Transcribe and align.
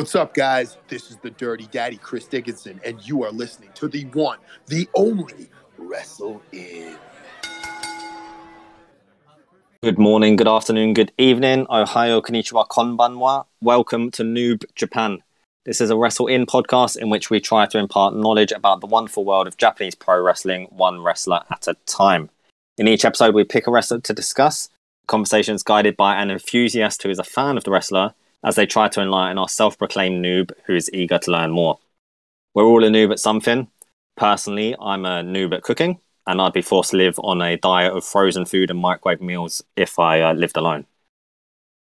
What's 0.00 0.14
up, 0.14 0.32
guys? 0.32 0.78
This 0.88 1.10
is 1.10 1.18
the 1.18 1.28
Dirty 1.28 1.66
Daddy, 1.66 1.98
Chris 1.98 2.26
Dickinson, 2.26 2.80
and 2.86 3.06
you 3.06 3.22
are 3.22 3.30
listening 3.30 3.68
to 3.74 3.86
the 3.86 4.06
one, 4.06 4.38
the 4.66 4.88
only 4.94 5.50
Wrestle 5.76 6.40
In. 6.52 6.96
Good 9.82 9.98
morning, 9.98 10.36
good 10.36 10.48
afternoon, 10.48 10.94
good 10.94 11.12
evening. 11.18 11.66
Ohio, 11.68 12.22
konnichiwa, 12.22 12.66
konbanwa. 12.68 13.44
Welcome 13.60 14.10
to 14.12 14.22
Noob 14.22 14.64
Japan. 14.74 15.22
This 15.66 15.82
is 15.82 15.90
a 15.90 15.98
Wrestle 15.98 16.28
In 16.28 16.46
podcast 16.46 16.96
in 16.96 17.10
which 17.10 17.28
we 17.28 17.38
try 17.38 17.66
to 17.66 17.76
impart 17.76 18.16
knowledge 18.16 18.52
about 18.52 18.80
the 18.80 18.86
wonderful 18.86 19.26
world 19.26 19.46
of 19.46 19.58
Japanese 19.58 19.94
pro 19.94 20.18
wrestling, 20.18 20.68
one 20.70 21.02
wrestler 21.02 21.42
at 21.50 21.68
a 21.68 21.74
time. 21.84 22.30
In 22.78 22.88
each 22.88 23.04
episode, 23.04 23.34
we 23.34 23.44
pick 23.44 23.66
a 23.66 23.70
wrestler 23.70 24.00
to 24.00 24.14
discuss. 24.14 24.70
Conversations 25.06 25.62
guided 25.62 25.94
by 25.98 26.16
an 26.16 26.30
enthusiast 26.30 27.02
who 27.02 27.10
is 27.10 27.18
a 27.18 27.22
fan 27.22 27.58
of 27.58 27.64
the 27.64 27.70
wrestler 27.70 28.14
as 28.44 28.56
they 28.56 28.66
try 28.66 28.88
to 28.88 29.00
enlighten 29.00 29.38
our 29.38 29.48
self 29.48 29.78
proclaimed 29.78 30.24
noob 30.24 30.52
who 30.64 30.74
is 30.74 30.90
eager 30.92 31.18
to 31.18 31.30
learn 31.30 31.50
more. 31.50 31.78
We're 32.54 32.64
all 32.64 32.84
a 32.84 32.88
noob 32.88 33.12
at 33.12 33.20
something. 33.20 33.68
Personally, 34.16 34.74
I'm 34.80 35.04
a 35.04 35.22
noob 35.22 35.54
at 35.54 35.62
cooking, 35.62 36.00
and 36.26 36.40
I'd 36.40 36.52
be 36.52 36.62
forced 36.62 36.90
to 36.90 36.96
live 36.96 37.18
on 37.20 37.40
a 37.42 37.56
diet 37.56 37.92
of 37.92 38.04
frozen 38.04 38.44
food 38.44 38.70
and 38.70 38.78
microwave 38.78 39.20
meals 39.20 39.62
if 39.76 39.98
I 39.98 40.20
uh, 40.20 40.32
lived 40.34 40.56
alone. 40.56 40.86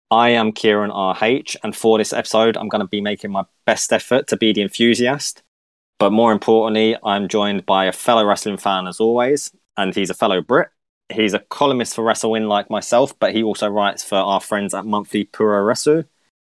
I 0.10 0.30
am 0.30 0.54
Kieran 0.54 0.92
RH, 0.92 1.58
and 1.64 1.76
for 1.76 1.98
this 1.98 2.14
episode, 2.14 2.56
I'm 2.56 2.70
going 2.70 2.82
to 2.82 2.88
be 2.88 3.02
making 3.02 3.32
my 3.32 3.44
best 3.66 3.92
effort 3.92 4.28
to 4.28 4.38
be 4.38 4.54
the 4.54 4.62
enthusiast. 4.62 5.44
But 6.00 6.12
more 6.12 6.32
importantly, 6.32 6.96
I'm 7.04 7.28
joined 7.28 7.66
by 7.66 7.86
a 7.86 7.92
fellow 7.92 8.26
wrestling 8.26 8.58
fan 8.58 8.88
as 8.88 9.00
always, 9.00 9.52
and 9.76 9.94
he's 9.94 10.10
a 10.10 10.14
fellow 10.14 10.42
Brit. 10.42 10.70
He's 11.10 11.34
a 11.34 11.40
columnist 11.40 11.96
for 11.96 12.04
Wrestle 12.04 12.36
In 12.36 12.48
like 12.48 12.70
myself, 12.70 13.18
but 13.20 13.34
he 13.34 13.44
also 13.44 13.68
writes 13.68 14.04
for 14.04 14.16
our 14.16 14.40
friends 14.40 14.74
at 14.74 14.86
Monthly 14.86 15.26
Puroresu. 15.26 16.06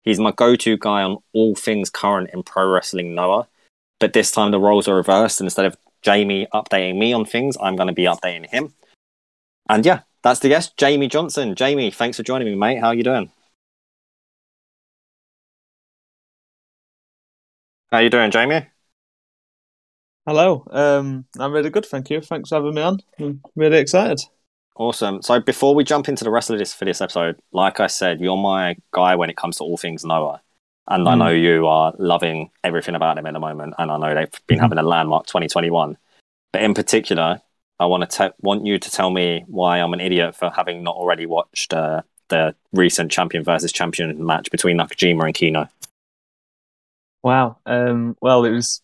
He's 0.02 0.18
my 0.18 0.32
go 0.32 0.56
to 0.56 0.76
guy 0.76 1.02
on 1.02 1.18
all 1.32 1.54
things 1.54 1.90
current 1.90 2.30
in 2.32 2.42
pro 2.42 2.68
wrestling 2.70 3.14
Noah. 3.14 3.48
But 3.98 4.14
this 4.14 4.30
time 4.30 4.50
the 4.50 4.58
roles 4.58 4.88
are 4.88 4.96
reversed. 4.96 5.40
And 5.40 5.46
instead 5.46 5.66
of 5.66 5.76
Jamie 6.02 6.46
updating 6.54 6.98
me 6.98 7.12
on 7.12 7.24
things, 7.24 7.56
I'm 7.60 7.76
going 7.76 7.88
to 7.88 7.92
be 7.92 8.04
updating 8.04 8.48
him. 8.48 8.72
And 9.68 9.84
yeah, 9.84 10.00
that's 10.22 10.40
the 10.40 10.48
guest, 10.48 10.76
Jamie 10.76 11.08
Johnson. 11.08 11.54
Jamie, 11.54 11.90
thanks 11.90 12.16
for 12.16 12.22
joining 12.22 12.48
me, 12.48 12.54
mate. 12.54 12.80
How 12.80 12.88
are 12.88 12.94
you 12.94 13.04
doing? 13.04 13.30
How 17.90 17.98
are 17.98 18.02
you 18.02 18.10
doing, 18.10 18.30
Jamie? 18.30 18.66
Hello. 20.26 20.66
Um, 20.70 21.24
I'm 21.38 21.52
really 21.52 21.70
good, 21.70 21.86
thank 21.86 22.08
you. 22.08 22.20
Thanks 22.20 22.50
for 22.50 22.56
having 22.56 22.74
me 22.74 22.82
on. 22.82 23.00
I'm 23.18 23.40
really 23.56 23.78
excited. 23.78 24.20
Awesome. 24.80 25.20
So 25.20 25.38
before 25.40 25.74
we 25.74 25.84
jump 25.84 26.08
into 26.08 26.24
the 26.24 26.30
rest 26.30 26.48
of 26.48 26.56
this 26.56 26.72
for 26.72 26.86
this 26.86 27.02
episode, 27.02 27.38
like 27.52 27.80
I 27.80 27.86
said, 27.86 28.18
you're 28.18 28.38
my 28.38 28.76
guy 28.92 29.14
when 29.14 29.28
it 29.28 29.36
comes 29.36 29.58
to 29.58 29.62
all 29.62 29.76
things 29.76 30.06
Noah. 30.06 30.40
And 30.88 31.06
mm. 31.06 31.10
I 31.10 31.14
know 31.16 31.28
you 31.28 31.66
are 31.66 31.92
loving 31.98 32.50
everything 32.64 32.94
about 32.94 33.18
him 33.18 33.26
at 33.26 33.34
the 33.34 33.40
moment. 33.40 33.74
And 33.76 33.90
I 33.90 33.98
know 33.98 34.14
they've 34.14 34.46
been 34.46 34.56
mm. 34.56 34.62
having 34.62 34.78
a 34.78 34.82
landmark 34.82 35.26
2021. 35.26 35.98
But 36.54 36.62
in 36.62 36.72
particular, 36.72 37.42
I 37.78 37.84
want 37.84 38.08
to 38.08 38.16
te- 38.16 38.34
want 38.40 38.64
you 38.64 38.78
to 38.78 38.90
tell 38.90 39.10
me 39.10 39.44
why 39.48 39.80
I'm 39.80 39.92
an 39.92 40.00
idiot 40.00 40.34
for 40.34 40.48
having 40.48 40.82
not 40.82 40.96
already 40.96 41.26
watched 41.26 41.74
uh, 41.74 42.00
the 42.28 42.54
recent 42.72 43.12
champion 43.12 43.44
versus 43.44 43.72
champion 43.72 44.24
match 44.24 44.50
between 44.50 44.78
Nakajima 44.78 45.26
and 45.26 45.34
Kenoh. 45.34 45.68
Wow. 47.22 47.58
Um, 47.66 48.16
well, 48.22 48.46
it 48.46 48.50
was 48.52 48.80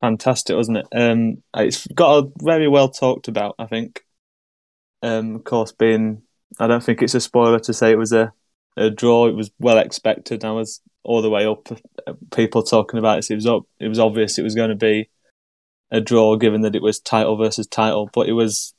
fantastic, 0.00 0.56
wasn't 0.56 0.78
it? 0.78 0.86
Um, 0.92 1.42
it's 1.54 1.86
got 1.88 2.24
a 2.24 2.32
very 2.42 2.68
well 2.68 2.88
talked 2.88 3.28
about, 3.28 3.54
I 3.58 3.66
think. 3.66 4.02
Um, 5.02 5.36
of 5.36 5.44
course, 5.44 5.72
being 5.72 6.22
I 6.58 6.66
don't 6.66 6.82
think 6.82 7.02
it's 7.02 7.14
a 7.14 7.20
spoiler 7.20 7.58
to 7.60 7.74
say 7.74 7.90
it 7.90 7.98
was 7.98 8.12
a, 8.12 8.32
a 8.76 8.90
draw. 8.90 9.26
It 9.26 9.34
was 9.34 9.50
well 9.58 9.78
expected. 9.78 10.44
I 10.44 10.52
was 10.52 10.80
all 11.02 11.22
the 11.22 11.30
way 11.30 11.46
up. 11.46 11.68
People 12.34 12.62
talking 12.62 12.98
about 12.98 13.18
it. 13.18 13.30
it 13.30 13.34
was 13.34 13.46
up. 13.46 13.64
It 13.78 13.88
was 13.88 13.98
obvious 13.98 14.38
it 14.38 14.42
was 14.42 14.54
going 14.54 14.70
to 14.70 14.76
be 14.76 15.08
a 15.90 16.00
draw, 16.00 16.36
given 16.36 16.62
that 16.62 16.74
it 16.74 16.82
was 16.82 16.98
title 16.98 17.36
versus 17.36 17.66
title. 17.66 18.10
But 18.12 18.28
it 18.28 18.32
was 18.32 18.74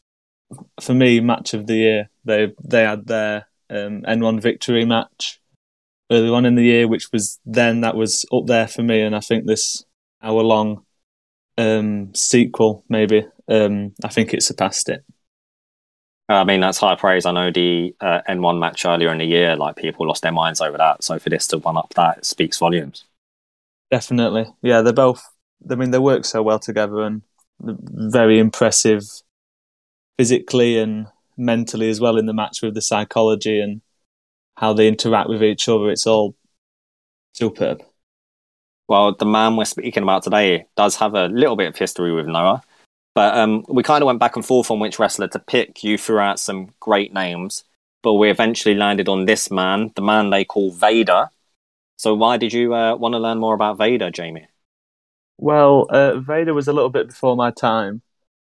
for 0.82 0.94
me 0.94 1.20
match 1.20 1.54
of 1.54 1.68
the 1.68 1.76
year. 1.76 2.10
They 2.26 2.54
they 2.64 2.84
had 2.84 3.08
their 3.08 3.48
um, 3.70 4.02
N1 4.04 4.42
victory 4.42 4.86
match 4.86 5.40
early 6.12 6.30
on 6.30 6.46
in 6.46 6.56
the 6.56 6.64
year, 6.64 6.88
which 6.88 7.12
was 7.12 7.40
then 7.46 7.82
that 7.82 7.96
was 7.96 8.26
up 8.34 8.46
there 8.48 8.68
for 8.68 8.84
me. 8.84 9.02
And 9.02 9.16
I 9.16 9.20
think 9.20 9.46
this 9.46 9.84
hour 10.22 10.42
long 10.42 10.86
um, 11.58 12.14
sequel, 12.14 12.84
maybe, 12.90 13.26
um, 13.48 13.94
I 14.04 14.10
think 14.10 14.34
it 14.34 14.44
surpassed 14.44 14.90
it. 14.90 15.04
I 16.30 16.44
mean, 16.44 16.60
that's 16.60 16.80
high 16.80 16.96
praise. 16.96 17.26
I 17.26 17.32
know 17.32 17.52
the 17.52 17.96
uh, 18.02 18.22
N1 18.28 18.60
match 18.60 18.86
earlier 18.86 19.12
in 19.12 19.20
the 19.20 19.26
year, 19.26 19.56
like 19.56 19.78
people 19.78 20.08
lost 20.08 20.24
their 20.24 20.32
minds 20.32 20.60
over 20.60 20.78
that. 20.78 21.04
So 21.04 21.20
for 21.20 21.30
this 21.30 21.48
to 21.48 21.58
one 21.58 21.78
up 21.78 21.94
that, 21.96 22.26
speaks 22.26 22.58
volumes. 22.58 23.06
Definitely. 23.92 24.54
Yeah, 24.62 24.82
they're 24.82 24.92
both, 24.92 25.24
I 25.70 25.76
mean, 25.76 25.92
they 25.92 26.00
work 26.00 26.26
so 26.26 26.44
well 26.44 26.60
together 26.60 27.02
and 27.04 27.22
very 27.60 28.40
impressive 28.40 29.04
physically 30.18 30.78
and 30.78 31.08
mentally 31.38 31.90
as 31.90 32.02
well 32.02 32.18
in 32.18 32.26
the 32.26 32.34
match 32.34 32.62
with 32.62 32.74
the 32.74 32.82
psychology 32.82 33.62
and 33.62 33.82
how 34.56 34.74
they 34.74 34.88
interact 34.88 35.30
with 35.30 35.44
each 35.44 35.70
other. 35.70 35.90
It's 35.92 36.08
all 36.08 36.36
superb. 37.34 37.84
Well, 38.88 39.16
the 39.16 39.26
man 39.26 39.56
we're 39.56 39.66
speaking 39.66 40.04
about 40.04 40.24
today 40.24 40.66
does 40.76 40.96
have 40.98 41.14
a 41.14 41.28
little 41.28 41.56
bit 41.56 41.68
of 41.68 41.78
history 41.78 42.12
with 42.14 42.26
Noah. 42.28 42.64
But 43.18 43.36
um, 43.36 43.66
we 43.68 43.82
kind 43.82 44.04
of 44.04 44.06
went 44.06 44.20
back 44.20 44.36
and 44.36 44.46
forth 44.46 44.70
on 44.70 44.80
which 44.80 45.00
wrestler 45.00 45.28
to 45.30 45.40
pick. 45.40 45.84
You 45.84 45.98
threw 45.98 46.20
out 46.20 46.40
some 46.40 46.76
great 46.80 47.16
names, 47.16 47.64
but 48.04 48.14
we 48.14 48.30
eventually 48.30 48.76
landed 48.76 49.10
on 49.10 49.26
this 49.26 49.50
man, 49.50 49.92
the 49.96 50.04
man 50.04 50.30
they 50.30 50.46
call 50.46 50.70
Vader. 50.70 51.32
So 51.98 52.14
why 52.14 52.38
did 52.38 52.54
you 52.54 52.76
uh, 52.76 52.96
want 52.96 53.14
to 53.14 53.20
learn 53.20 53.40
more 53.40 53.56
about 53.56 53.80
Vader, 53.80 54.12
Jamie? 54.12 54.46
Well, 55.40 55.88
uh, 55.90 56.20
Vader 56.20 56.54
was 56.54 56.68
a 56.68 56.74
little 56.74 56.92
bit 56.92 57.08
before 57.08 57.36
my 57.36 57.50
time, 57.50 58.04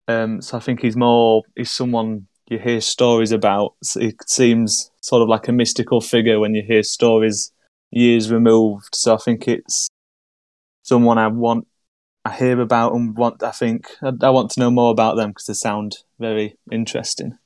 um, 0.08 0.42
so 0.42 0.58
I 0.58 0.60
think 0.60 0.82
he's 0.82 0.98
more 0.98 1.44
he's 1.56 1.70
someone 1.70 2.26
you 2.50 2.58
hear 2.58 2.82
stories 2.82 3.32
about. 3.32 3.76
It 3.96 4.28
seems 4.28 4.90
sort 5.02 5.22
of 5.22 5.30
like 5.30 5.48
a 5.48 5.52
mystical 5.52 6.02
figure 6.02 6.40
when 6.40 6.56
you 6.56 6.64
hear 6.64 6.82
stories 6.82 7.52
years 7.92 8.32
removed. 8.32 8.96
So 8.96 9.14
I 9.14 9.18
think 9.18 9.48
it's 9.48 9.88
someone 10.82 11.20
I 11.20 11.28
want 11.28 11.68
I 12.28 12.36
hear 12.36 12.60
about 12.60 12.94
and 12.94 13.16
want. 13.16 13.42
I 13.42 13.52
think 13.52 13.88
I, 14.02 14.12
I 14.22 14.30
want 14.30 14.52
to 14.52 14.60
know 14.60 14.70
more 14.70 14.92
about 14.92 15.16
them 15.16 15.30
because 15.30 15.46
they 15.46 15.54
sound 15.54 15.98
very 16.20 16.58
interesting. 16.72 17.38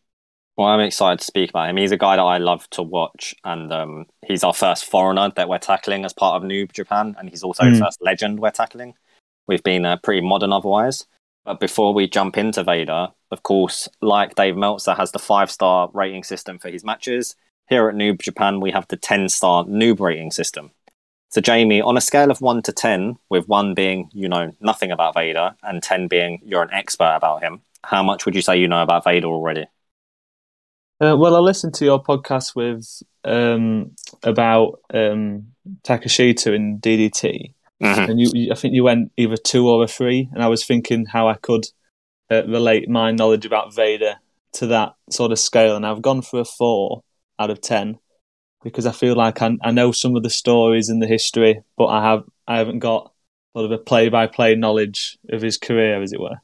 Well, 0.57 0.67
I'm 0.67 0.79
excited 0.79 1.19
to 1.19 1.25
speak 1.25 1.51
about 1.51 1.69
him. 1.69 1.77
He's 1.77 1.91
a 1.91 1.97
guy 1.97 2.15
that 2.15 2.21
I 2.21 2.39
love 2.39 2.67
to 2.71 2.81
watch, 2.81 3.35
and 3.43 3.71
um, 3.71 4.05
he's 4.25 4.43
our 4.43 4.53
first 4.53 4.85
foreigner 4.85 5.31
that 5.35 5.47
we're 5.47 5.59
tackling 5.59 6.03
as 6.03 6.13
part 6.13 6.41
of 6.41 6.49
Noob 6.49 6.73
Japan, 6.73 7.15
and 7.19 7.29
he's 7.29 7.43
also 7.43 7.63
mm. 7.63 7.73
the 7.73 7.85
first 7.85 8.01
legend 8.01 8.39
we're 8.39 8.51
tackling. 8.51 8.95
We've 9.47 9.63
been 9.63 9.85
uh, 9.85 9.97
pretty 9.97 10.21
modern 10.21 10.51
otherwise. 10.51 11.05
But 11.45 11.59
before 11.59 11.93
we 11.93 12.07
jump 12.07 12.37
into 12.37 12.63
Vader, 12.63 13.09
of 13.31 13.43
course, 13.43 13.87
like 14.01 14.35
Dave 14.35 14.55
Meltzer 14.55 14.93
has 14.93 15.11
the 15.11 15.19
five 15.19 15.49
star 15.49 15.89
rating 15.93 16.23
system 16.23 16.59
for 16.59 16.69
his 16.69 16.83
matches, 16.83 17.35
here 17.69 17.87
at 17.87 17.95
Noob 17.95 18.21
Japan 18.21 18.59
we 18.59 18.71
have 18.71 18.87
the 18.89 18.97
10 18.97 19.29
star 19.29 19.63
noob 19.63 19.99
rating 19.99 20.31
system. 20.31 20.71
So, 21.31 21.39
Jamie, 21.39 21.81
on 21.81 21.95
a 21.95 22.01
scale 22.01 22.29
of 22.29 22.41
one 22.41 22.61
to 22.63 22.73
10, 22.73 23.15
with 23.29 23.47
one 23.47 23.73
being 23.73 24.09
you 24.13 24.27
know 24.27 24.53
nothing 24.59 24.91
about 24.91 25.13
Vader 25.13 25.55
and 25.63 25.81
10 25.81 26.07
being 26.07 26.41
you're 26.43 26.61
an 26.61 26.73
expert 26.73 27.13
about 27.15 27.41
him, 27.41 27.61
how 27.83 28.03
much 28.03 28.25
would 28.25 28.35
you 28.35 28.41
say 28.41 28.59
you 28.59 28.67
know 28.67 28.83
about 28.83 29.05
Vader 29.05 29.27
already? 29.27 29.65
Uh, 31.01 31.15
well, 31.17 31.37
I 31.37 31.39
listened 31.39 31.73
to 31.75 31.85
your 31.85 32.03
podcast 32.03 32.53
with 32.53 33.01
um, 33.23 33.95
about 34.23 34.81
um, 34.93 35.47
Takeshita 35.83 36.53
in 36.53 36.79
DDT, 36.79 37.53
mm-hmm. 37.81 38.11
and 38.11 38.19
you, 38.19 38.29
you, 38.33 38.51
I 38.51 38.55
think 38.55 38.73
you 38.73 38.83
went 38.83 39.13
either 39.15 39.37
two 39.37 39.69
or 39.69 39.85
a 39.85 39.87
three, 39.87 40.29
and 40.33 40.43
I 40.43 40.47
was 40.47 40.65
thinking 40.65 41.05
how 41.05 41.29
I 41.29 41.35
could 41.35 41.65
uh, 42.29 42.43
relate 42.45 42.89
my 42.89 43.11
knowledge 43.11 43.45
about 43.45 43.73
Vader 43.73 44.15
to 44.53 44.67
that 44.67 44.95
sort 45.09 45.31
of 45.31 45.39
scale, 45.39 45.77
and 45.77 45.85
I've 45.85 46.01
gone 46.01 46.23
for 46.23 46.41
a 46.41 46.45
four 46.45 47.03
out 47.39 47.49
of 47.49 47.61
ten 47.61 47.99
because 48.63 48.85
I 48.85 48.91
feel 48.91 49.15
like 49.15 49.41
I, 49.41 49.57
I 49.61 49.71
know 49.71 49.91
some 49.91 50.15
of 50.15 50.23
the 50.23 50.29
stories 50.29 50.89
and 50.89 51.01
the 51.01 51.07
history, 51.07 51.61
but 51.77 51.87
I 51.87 52.03
have 52.03 52.23
I 52.47 52.57
haven't 52.57 52.79
got 52.79 53.11
sort 53.55 53.65
of 53.65 53.71
a 53.71 53.77
play 53.77 54.09
by 54.09 54.27
play 54.27 54.55
knowledge 54.55 55.17
of 55.29 55.41
his 55.41 55.57
career, 55.57 56.01
as 56.01 56.13
it 56.13 56.19
were. 56.19 56.37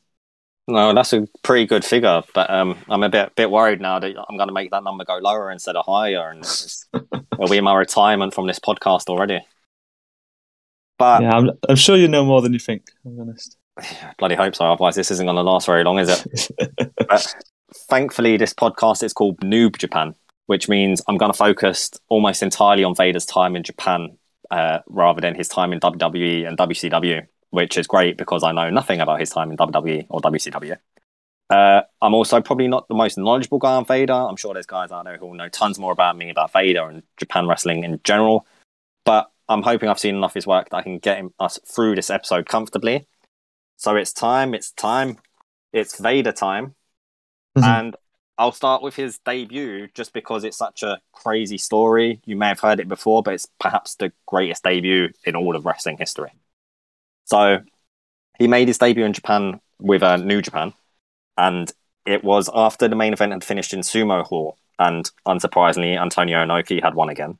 No, 0.69 0.93
that's 0.93 1.13
a 1.13 1.27
pretty 1.43 1.65
good 1.65 1.85
figure, 1.85 2.23
but 2.33 2.49
um, 2.49 2.77
I'm 2.89 3.03
a 3.03 3.09
bit 3.09 3.35
bit 3.35 3.49
worried 3.49 3.79
now 3.79 3.99
that 3.99 4.15
I'm 4.29 4.35
going 4.35 4.49
to 4.49 4.53
make 4.53 4.71
that 4.71 4.83
number 4.83 5.05
go 5.05 5.17
lower 5.17 5.49
instead 5.49 5.77
of 5.77 5.85
higher, 5.85 6.29
and 6.29 6.43
it'll 6.93 7.47
be 7.49 7.61
my 7.61 7.75
retirement 7.75 8.33
from 8.33 8.47
this 8.47 8.59
podcast 8.59 9.07
already. 9.07 9.39
But 10.97 11.21
yeah, 11.21 11.31
I'm, 11.31 11.51
I'm 11.69 11.75
sure 11.75 11.95
you 11.95 12.07
know 12.07 12.25
more 12.25 12.41
than 12.41 12.53
you 12.53 12.59
think. 12.59 12.83
I'm 13.05 13.19
honest. 13.19 13.55
Bloody 14.17 14.35
hope 14.35 14.55
so. 14.55 14.65
Otherwise, 14.65 14.95
this 14.95 15.11
isn't 15.11 15.25
going 15.25 15.35
to 15.35 15.41
last 15.41 15.67
very 15.67 15.83
long, 15.83 15.99
is 15.99 16.09
it? 16.09 16.51
but 17.07 17.35
thankfully, 17.89 18.35
this 18.35 18.53
podcast 18.53 19.03
is 19.03 19.13
called 19.13 19.39
Noob 19.39 19.77
Japan, 19.77 20.15
which 20.47 20.67
means 20.67 21.01
I'm 21.07 21.17
going 21.17 21.31
to 21.31 21.37
focus 21.37 21.91
almost 22.09 22.41
entirely 22.41 22.83
on 22.83 22.95
Vader's 22.95 23.25
time 23.25 23.55
in 23.55 23.63
Japan 23.63 24.17
uh, 24.49 24.79
rather 24.87 25.21
than 25.21 25.35
his 25.35 25.47
time 25.47 25.71
in 25.71 25.79
WWE 25.79 26.47
and 26.47 26.57
WCW, 26.57 27.27
which 27.51 27.77
is 27.77 27.85
great 27.85 28.17
because 28.17 28.43
I 28.43 28.51
know 28.51 28.69
nothing 28.69 28.99
about 28.99 29.19
his 29.19 29.29
time 29.29 29.51
in 29.51 29.57
WWE 29.57 30.07
or 30.09 30.21
WCW. 30.21 30.77
Uh, 31.49 31.81
I'm 32.01 32.13
also 32.13 32.41
probably 32.41 32.67
not 32.67 32.87
the 32.87 32.95
most 32.95 33.17
knowledgeable 33.17 33.59
guy 33.59 33.75
on 33.75 33.85
Vader. 33.85 34.13
I'm 34.13 34.35
sure 34.35 34.53
there's 34.53 34.65
guys 34.65 34.91
out 34.91 35.05
there 35.05 35.17
who 35.17 35.27
will 35.27 35.33
know 35.33 35.49
tons 35.49 35.79
more 35.79 35.91
about 35.93 36.17
me 36.17 36.29
about 36.29 36.51
Vader 36.51 36.87
and 36.89 37.03
Japan 37.17 37.47
wrestling 37.47 37.83
in 37.83 37.99
general. 38.03 38.45
But 39.05 39.29
I'm 39.47 39.63
hoping 39.63 39.87
I've 39.87 39.99
seen 39.99 40.15
enough 40.15 40.31
of 40.31 40.35
his 40.35 40.47
work 40.47 40.69
that 40.69 40.77
I 40.77 40.81
can 40.81 40.99
get 40.99 41.17
him, 41.17 41.33
us 41.39 41.59
through 41.65 41.95
this 41.95 42.09
episode 42.09 42.47
comfortably. 42.47 43.07
So 43.77 43.95
it's 43.95 44.11
time, 44.11 44.53
it's 44.53 44.71
time, 44.71 45.17
it's 45.71 45.99
Vader 45.99 46.33
time. 46.33 46.75
Mhm. 47.57 47.63
And 47.63 47.95
I'll 48.37 48.51
start 48.51 48.83
with 48.83 48.95
his 48.95 49.17
debut 49.19 49.87
just 49.93 50.13
because 50.13 50.43
it's 50.43 50.57
such 50.57 50.83
a 50.83 51.01
crazy 51.11 51.57
story. 51.57 52.21
You 52.25 52.35
may 52.35 52.49
have 52.49 52.59
heard 52.59 52.79
it 52.79 52.87
before, 52.87 53.23
but 53.23 53.33
it's 53.33 53.47
perhaps 53.59 53.95
the 53.95 54.11
greatest 54.27 54.63
debut 54.63 55.09
in 55.25 55.35
all 55.35 55.55
of 55.55 55.65
wrestling 55.65 55.97
history. 55.97 56.31
So 57.25 57.61
he 58.37 58.47
made 58.47 58.67
his 58.67 58.77
debut 58.77 59.05
in 59.05 59.13
Japan 59.13 59.59
with 59.79 60.03
uh, 60.03 60.17
New 60.17 60.41
Japan, 60.41 60.73
and 61.35 61.71
it 62.05 62.23
was 62.23 62.49
after 62.53 62.87
the 62.87 62.95
main 62.95 63.13
event 63.13 63.33
had 63.33 63.43
finished 63.43 63.73
in 63.73 63.81
Sumo 63.81 64.23
Hall, 64.23 64.57
and 64.77 65.09
unsurprisingly, 65.27 65.99
Antonio 65.99 66.37
Inoki 66.37 66.81
had 66.81 66.93
won 66.93 67.09
again. 67.09 67.39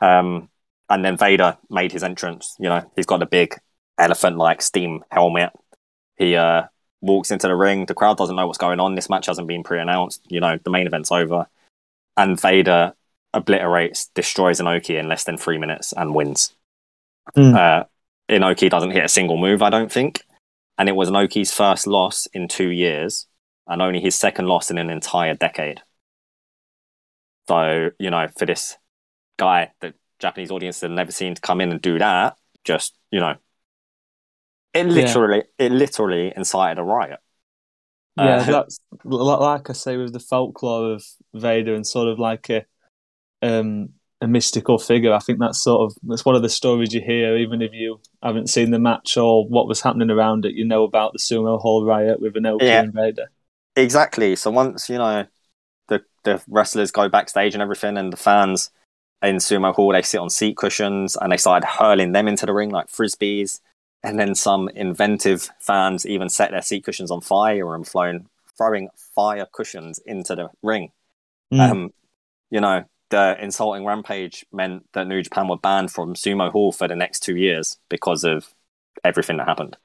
Um, 0.00 0.50
and 0.88 1.04
then 1.04 1.16
Vader 1.16 1.56
made 1.70 1.92
his 1.92 2.02
entrance. 2.02 2.54
You 2.58 2.68
know, 2.68 2.90
he's 2.94 3.06
got 3.06 3.22
a 3.22 3.26
big 3.26 3.54
elephant-like 3.98 4.60
steam 4.60 5.04
helmet. 5.10 5.50
He 6.16 6.36
uh, 6.36 6.64
walks 7.00 7.30
into 7.30 7.48
the 7.48 7.56
ring. 7.56 7.86
The 7.86 7.94
crowd 7.94 8.16
doesn't 8.16 8.36
know 8.36 8.46
what's 8.46 8.58
going 8.58 8.80
on. 8.80 8.94
This 8.94 9.10
match 9.10 9.26
hasn't 9.26 9.48
been 9.48 9.62
pre-announced. 9.62 10.22
You 10.28 10.40
know, 10.40 10.58
the 10.62 10.70
main 10.70 10.86
event's 10.86 11.12
over, 11.12 11.46
and 12.16 12.40
Vader 12.40 12.94
obliterates, 13.32 14.06
destroys 14.08 14.60
Inoki 14.60 14.98
in 14.98 15.08
less 15.08 15.24
than 15.24 15.36
three 15.36 15.58
minutes 15.58 15.92
and 15.92 16.14
wins. 16.14 16.54
Mm. 17.36 17.54
Uh, 17.54 17.84
Inoki 18.28 18.68
doesn't 18.70 18.90
hit 18.90 19.04
a 19.04 19.08
single 19.08 19.36
move, 19.36 19.62
I 19.62 19.70
don't 19.70 19.90
think, 19.90 20.24
and 20.78 20.88
it 20.88 20.96
was 20.96 21.10
Inoki's 21.10 21.52
first 21.52 21.86
loss 21.86 22.26
in 22.26 22.48
two 22.48 22.70
years, 22.70 23.26
and 23.66 23.80
only 23.80 24.00
his 24.00 24.14
second 24.14 24.46
loss 24.46 24.70
in 24.70 24.78
an 24.78 24.90
entire 24.90 25.34
decade. 25.34 25.82
So 27.48 27.90
you 27.98 28.10
know, 28.10 28.28
for 28.36 28.46
this 28.46 28.76
guy 29.38 29.72
that 29.80 29.94
Japanese 30.18 30.50
audience 30.50 30.80
had 30.80 30.90
never 30.90 31.12
seen 31.12 31.34
to 31.34 31.40
come 31.40 31.60
in 31.60 31.70
and 31.70 31.80
do 31.80 31.98
that, 31.98 32.36
just 32.64 32.96
you 33.10 33.20
know, 33.20 33.36
it 34.74 34.86
literally, 34.86 35.44
it 35.58 35.72
literally 35.72 36.32
incited 36.36 36.78
a 36.78 36.82
riot. 36.82 37.20
Yeah, 38.16 38.38
Uh, 38.40 38.44
that's 38.52 38.80
like 39.04 39.70
I 39.70 39.72
say 39.72 39.96
with 39.96 40.12
the 40.12 40.20
folklore 40.20 40.92
of 40.92 41.04
Vader 41.34 41.74
and 41.74 41.86
sort 41.86 42.08
of 42.08 42.18
like 42.18 42.50
a 42.50 42.66
um 43.42 43.90
a 44.20 44.26
mystical 44.28 44.78
figure. 44.78 45.12
I 45.14 45.18
think 45.20 45.38
that's 45.38 45.62
sort 45.62 45.82
of 45.90 45.96
that's 46.02 46.24
one 46.24 46.36
of 46.36 46.42
the 46.42 46.48
stories 46.48 46.94
you 46.94 47.00
hear, 47.00 47.36
even 47.38 47.62
if 47.62 47.72
you 47.72 48.00
haven't 48.22 48.48
seen 48.50 48.70
the 48.70 48.78
match 48.78 49.16
or 49.16 49.46
what 49.48 49.68
was 49.68 49.80
happening 49.80 50.10
around 50.10 50.44
it. 50.44 50.54
You 50.54 50.64
know 50.66 50.84
about 50.84 51.12
the 51.12 51.18
Sumo 51.18 51.60
Hall 51.60 51.84
riot 51.84 52.20
with 52.20 52.34
Inoki 52.34 52.62
Yeah. 52.62 52.80
and 52.80 52.92
Vader. 52.92 53.30
Exactly. 53.76 54.36
So 54.36 54.50
once 54.50 54.88
you 54.88 54.98
know 54.98 55.26
the 55.88 56.04
the 56.24 56.42
wrestlers 56.48 56.90
go 56.90 57.08
backstage 57.08 57.54
and 57.54 57.62
everything, 57.62 57.96
and 57.96 58.12
the 58.12 58.16
fans 58.16 58.70
in 59.22 59.36
Sumo 59.36 59.74
Hall 59.74 59.92
they 59.92 60.02
sit 60.02 60.20
on 60.20 60.30
seat 60.30 60.56
cushions 60.56 61.16
and 61.20 61.32
they 61.32 61.36
started 61.36 61.66
hurling 61.66 62.12
them 62.12 62.28
into 62.28 62.46
the 62.46 62.52
ring 62.54 62.70
like 62.70 62.88
frisbees, 62.88 63.60
and 64.02 64.18
then 64.18 64.34
some 64.34 64.68
inventive 64.70 65.50
fans 65.60 66.06
even 66.06 66.28
set 66.28 66.50
their 66.50 66.62
seat 66.62 66.84
cushions 66.84 67.10
on 67.10 67.20
fire 67.20 67.74
and 67.74 67.86
flown 67.86 68.26
throwing 68.56 68.88
fire 69.14 69.46
cushions 69.50 69.98
into 70.04 70.34
the 70.34 70.48
ring. 70.62 70.92
Mm. 71.52 71.70
Um, 71.70 71.90
you 72.50 72.60
know, 72.60 72.84
the 73.10 73.36
insulting 73.40 73.84
rampage 73.84 74.44
meant 74.52 74.86
that 74.92 75.06
New 75.06 75.22
Japan 75.22 75.48
were 75.48 75.56
banned 75.56 75.90
from 75.90 76.14
Sumo 76.14 76.50
Hall 76.50 76.72
for 76.72 76.86
the 76.86 76.96
next 76.96 77.20
two 77.20 77.36
years 77.36 77.78
because 77.88 78.24
of 78.24 78.54
everything 79.04 79.38
that 79.38 79.48
happened. 79.48 79.76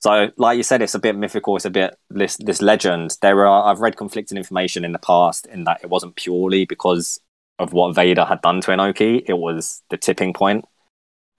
So, 0.00 0.30
like 0.36 0.56
you 0.56 0.62
said, 0.62 0.82
it's 0.82 0.94
a 0.94 1.00
bit 1.00 1.16
mythical. 1.16 1.56
It's 1.56 1.64
a 1.64 1.70
bit 1.70 1.96
this 2.08 2.36
this 2.36 2.62
legend. 2.62 3.16
There 3.20 3.46
are 3.46 3.70
I've 3.70 3.80
read 3.80 3.96
conflicting 3.96 4.38
information 4.38 4.84
in 4.84 4.92
the 4.92 4.98
past 4.98 5.46
in 5.46 5.64
that 5.64 5.80
it 5.82 5.90
wasn't 5.90 6.16
purely 6.16 6.64
because 6.66 7.20
of 7.58 7.72
what 7.72 7.94
Vader 7.94 8.24
had 8.24 8.42
done 8.42 8.60
to 8.60 8.70
Inoki. 8.70 9.24
It 9.26 9.38
was 9.38 9.82
the 9.90 9.96
tipping 9.96 10.32
point. 10.32 10.64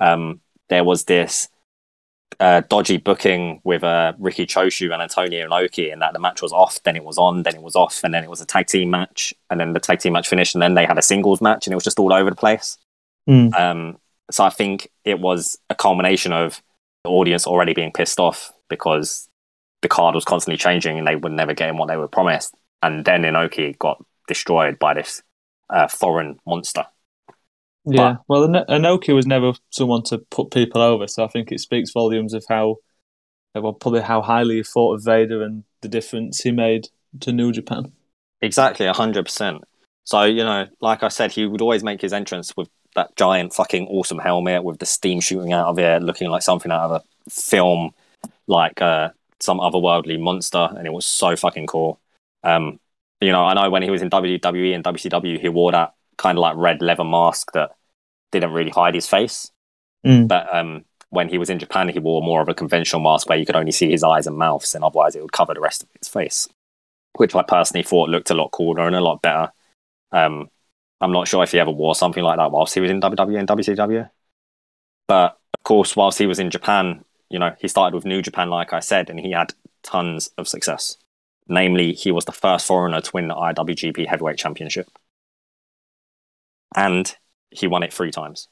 Um, 0.02 0.42
there 0.68 0.84
was 0.84 1.06
this 1.06 1.48
uh, 2.40 2.62
dodgy 2.70 2.98
booking 2.98 3.62
with 3.64 3.84
uh, 3.84 4.14
Riki 4.18 4.46
Choshu 4.46 4.94
and 4.94 5.02
Antonio 5.02 5.48
Inoki, 5.48 5.92
and 5.92 6.02
that 6.02 6.14
the 6.14 6.20
match 6.20 6.42
was 6.42 6.54
off, 6.54 6.82
then 6.84 6.96
it 6.96 7.04
was 7.04 7.18
on, 7.18 7.44
then 7.44 7.56
it 7.56 7.62
was 7.62 7.76
off, 7.76 8.04
and 8.04 8.14
then 8.14 8.24
it 8.24 8.30
was 8.30 8.42
a 8.42 8.46
tag 8.46 8.68
team 8.68 8.90
match, 8.90 9.34
and 9.50 9.60
then 9.60 9.74
the 9.74 9.80
tag 9.80 10.00
team 10.00 10.14
match 10.14 10.28
finished, 10.28 10.56
and 10.56 10.62
then 10.62 10.74
they 10.74 10.86
had 10.86 10.98
a 10.98 11.02
singles 11.02 11.42
match, 11.42 11.68
and 11.68 11.74
it 11.74 11.76
was 11.76 11.84
just 11.84 12.00
all 12.00 12.14
over 12.14 12.30
the 12.30 12.36
place. 12.36 12.78
Mm. 13.30 13.58
Um, 13.60 13.98
so 14.32 14.44
I 14.44 14.50
think 14.50 14.90
it 15.04 15.20
was 15.20 15.58
a 15.70 15.76
culmination 15.76 16.32
of 16.32 16.62
the 17.04 17.10
audience 17.10 17.48
already 17.48 17.74
being 17.74 17.92
pissed 17.92 18.20
off 18.20 18.52
because 18.70 19.28
the 19.82 19.88
card 19.88 20.16
was 20.16 20.26
constantly 20.26 20.58
changing 20.58 21.00
and 21.00 21.08
they 21.08 21.16
were 21.16 21.30
never 21.30 21.54
getting 21.54 21.78
what 21.78 21.88
they 21.88 21.98
were 21.98 22.08
promised, 22.08 22.54
and 22.82 23.06
then 23.06 23.24
Inoki 23.24 23.78
got 23.78 24.04
destroyed 24.28 24.80
by 24.80 24.94
this 24.94 25.22
uh, 25.70 25.88
foreign 25.88 26.40
monster. 26.46 26.86
Yeah, 27.86 28.18
well, 28.28 28.44
Ano- 28.44 28.66
Inoki 28.66 29.16
was 29.16 29.26
never 29.26 29.54
someone 29.72 30.04
to 30.04 30.20
put 30.20 30.52
people 30.52 30.82
over, 30.82 31.08
so 31.08 31.24
I 31.24 31.28
think 31.28 31.52
it 31.52 31.60
speaks 31.60 31.92
volumes 31.92 32.34
of 32.34 32.46
how, 32.48 32.78
well, 33.56 33.74
probably 33.74 34.02
how 34.02 34.22
highly 34.22 34.58
he 34.58 34.64
thought 34.64 34.96
of 34.96 35.06
Vader 35.06 35.44
and 35.44 35.64
the 35.82 35.90
difference 35.90 36.42
he 36.42 36.52
made 36.52 36.90
to 37.22 37.32
New 37.34 37.52
Japan. 37.52 37.94
Exactly, 38.42 38.88
hundred 38.88 39.26
percent. 39.26 39.64
So 40.06 40.24
you 40.24 40.44
know, 40.44 40.68
like 40.82 41.04
I 41.04 41.10
said, 41.10 41.32
he 41.32 41.46
would 41.46 41.62
always 41.62 41.84
make 41.84 42.02
his 42.02 42.14
entrance 42.14 42.56
with 42.56 42.70
that 42.96 43.16
giant 43.16 43.54
fucking 43.54 43.88
awesome 43.88 44.20
helmet 44.20 44.64
with 44.64 44.80
the 44.80 44.86
steam 44.86 45.20
shooting 45.20 45.54
out 45.54 45.68
of 45.68 45.80
it, 45.80 46.02
looking 46.02 46.30
like 46.30 46.42
something 46.42 46.72
out 46.72 46.92
of 46.92 47.02
a 47.02 47.30
film, 47.30 47.92
like 48.48 48.82
uh, 48.82 49.10
some 49.40 49.60
otherworldly 49.60 50.20
monster, 50.20 50.70
and 50.76 50.88
it 50.88 50.94
was 50.94 51.06
so 51.06 51.36
fucking 51.36 51.68
cool. 51.68 52.00
Um, 52.44 52.80
you 53.22 53.32
know, 53.32 53.46
I 53.46 53.54
know 53.54 53.70
when 53.70 53.84
he 53.84 53.92
was 53.92 54.02
in 54.02 54.10
WWE 54.10 54.74
and 54.74 54.84
WCW, 54.84 55.40
he 55.40 55.50
wore 55.50 55.72
that 55.74 55.94
kind 56.20 56.38
of 56.38 56.42
like 56.42 56.56
red 56.58 56.82
leather 56.82 57.04
mask 57.04 57.54
that 57.54 57.72
didn't 58.32 58.52
really 58.52 58.70
hide 58.70 58.94
his 58.94 59.08
face. 59.08 59.52
Mm. 60.06 60.28
But 60.28 60.54
um, 60.54 60.86
when 61.10 61.30
he 61.30 61.40
was 61.40 61.50
in 61.50 61.58
Japan, 61.58 61.90
he 61.90 61.98
wore 61.98 62.22
more 62.22 62.42
of 62.42 62.50
a 62.50 62.54
conventional 62.54 63.02
mask 63.02 63.28
where 63.28 63.38
you 63.38 63.46
could 63.46 63.56
only 63.56 63.72
see 63.72 63.90
his 63.90 64.04
eyes 64.04 64.28
and 64.28 64.38
mouths, 64.38 64.76
and 64.76 64.84
otherwise 64.84 65.16
it 65.16 65.22
would 65.22 65.32
cover 65.32 65.54
the 65.54 65.62
rest 65.62 65.82
of 65.82 65.90
his 65.98 66.08
face, 66.08 66.48
which 67.14 67.34
I 67.34 67.42
personally 67.42 67.84
thought 67.84 68.10
looked 68.10 68.30
a 68.30 68.36
lot 68.36 68.52
cooler 68.52 68.86
and 68.86 68.96
a 68.96 69.02
lot 69.02 69.22
better. 69.22 69.52
Um, 70.12 70.50
I'm 71.02 71.12
not 71.12 71.28
sure 71.28 71.44
if 71.44 71.52
he 71.52 71.60
ever 71.60 71.72
wore 71.72 71.96
something 71.96 72.24
like 72.24 72.38
that 72.38 72.52
whilst 72.52 72.74
he 72.74 72.82
was 72.82 72.92
in 72.92 73.02
WWE 73.02 73.40
and 73.40 73.48
WCW. 73.48 74.10
But 75.08 75.40
of 75.54 75.64
course, 75.64 75.96
whilst 75.96 76.20
he 76.20 76.28
was 76.28 76.40
in 76.40 76.52
Japan, 76.52 77.04
you 77.30 77.40
know, 77.40 77.56
he 77.60 77.68
started 77.68 77.96
with 77.96 78.06
New 78.06 78.22
Japan, 78.22 78.50
like 78.50 78.74
I 78.74 78.82
said, 78.82 79.10
and 79.10 79.20
he 79.20 79.32
had 79.32 79.54
tons 79.82 80.30
of 80.38 80.48
success. 80.48 80.98
Namely, 81.48 81.94
he 81.94 82.12
was 82.12 82.26
the 82.26 82.32
first 82.32 82.68
foreigner 82.68 83.02
to 83.02 83.12
win 83.14 83.28
the 83.30 83.36
IWGP 83.36 84.06
Heavyweight 84.08 84.38
Championship. 84.38 84.90
And 86.76 87.16
he 87.52 87.68
won 87.68 87.84
it 87.84 87.94
three 87.94 88.12
times. 88.12 88.48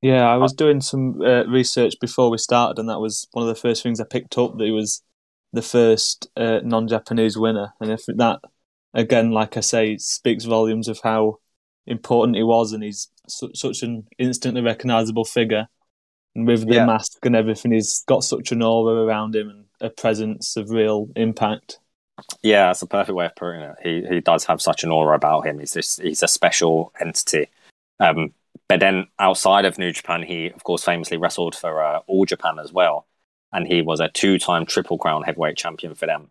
Yeah, 0.00 0.28
I 0.28 0.36
was 0.36 0.52
doing 0.52 0.80
some 0.80 1.20
uh, 1.20 1.44
research 1.46 1.94
before 2.00 2.30
we 2.30 2.38
started, 2.38 2.78
and 2.78 2.88
that 2.88 3.00
was 3.00 3.26
one 3.32 3.46
of 3.46 3.54
the 3.54 3.60
first 3.60 3.82
things 3.82 4.00
I 4.00 4.04
picked 4.04 4.38
up. 4.38 4.56
That 4.56 4.64
he 4.64 4.70
was 4.70 5.02
the 5.52 5.62
first 5.62 6.28
uh, 6.36 6.60
non-Japanese 6.62 7.36
winner, 7.36 7.74
and 7.80 7.90
if 7.90 8.04
that 8.06 8.40
again, 8.94 9.32
like 9.32 9.56
I 9.56 9.60
say, 9.60 9.96
speaks 9.98 10.44
volumes 10.44 10.88
of 10.88 11.00
how 11.02 11.38
important 11.86 12.36
he 12.36 12.44
was, 12.44 12.72
and 12.72 12.82
he's 12.82 13.08
su- 13.28 13.50
such 13.54 13.82
an 13.82 14.06
instantly 14.18 14.62
recognizable 14.62 15.24
figure. 15.24 15.66
And 16.34 16.46
with 16.46 16.68
the 16.68 16.76
Yeah. 16.76 16.86
mask 16.86 17.24
and 17.24 17.34
everything, 17.34 17.72
he's 17.72 18.04
got 18.06 18.22
such 18.22 18.52
an 18.52 18.62
aura 18.62 19.04
around 19.04 19.34
him 19.34 19.48
and 19.48 19.64
a 19.80 19.90
presence 19.90 20.56
of 20.56 20.70
real 20.70 21.08
impact. 21.16 21.80
Yeah, 22.42 22.66
that's 22.66 22.82
a 22.82 22.86
perfect 22.86 23.16
way 23.16 23.26
of 23.26 23.36
putting 23.36 23.60
it. 23.62 23.76
He 23.82 24.06
he 24.08 24.20
does 24.20 24.44
have 24.46 24.60
such 24.60 24.84
an 24.84 24.90
aura 24.90 25.16
about 25.16 25.46
him. 25.46 25.58
He's 25.58 25.74
just 25.74 26.00
he's 26.00 26.22
a 26.22 26.28
special 26.28 26.92
entity. 27.00 27.48
Um, 28.00 28.32
but 28.68 28.80
then 28.80 29.06
outside 29.18 29.64
of 29.64 29.78
New 29.78 29.92
Japan, 29.92 30.22
he 30.22 30.46
of 30.50 30.64
course 30.64 30.84
famously 30.84 31.16
wrestled 31.16 31.54
for 31.54 31.82
uh, 31.82 32.00
All 32.06 32.24
Japan 32.24 32.58
as 32.58 32.72
well, 32.72 33.06
and 33.52 33.66
he 33.66 33.82
was 33.82 34.00
a 34.00 34.08
two-time 34.08 34.66
Triple 34.66 34.98
Crown 34.98 35.22
heavyweight 35.22 35.56
champion 35.56 35.94
for 35.94 36.06
them. 36.06 36.30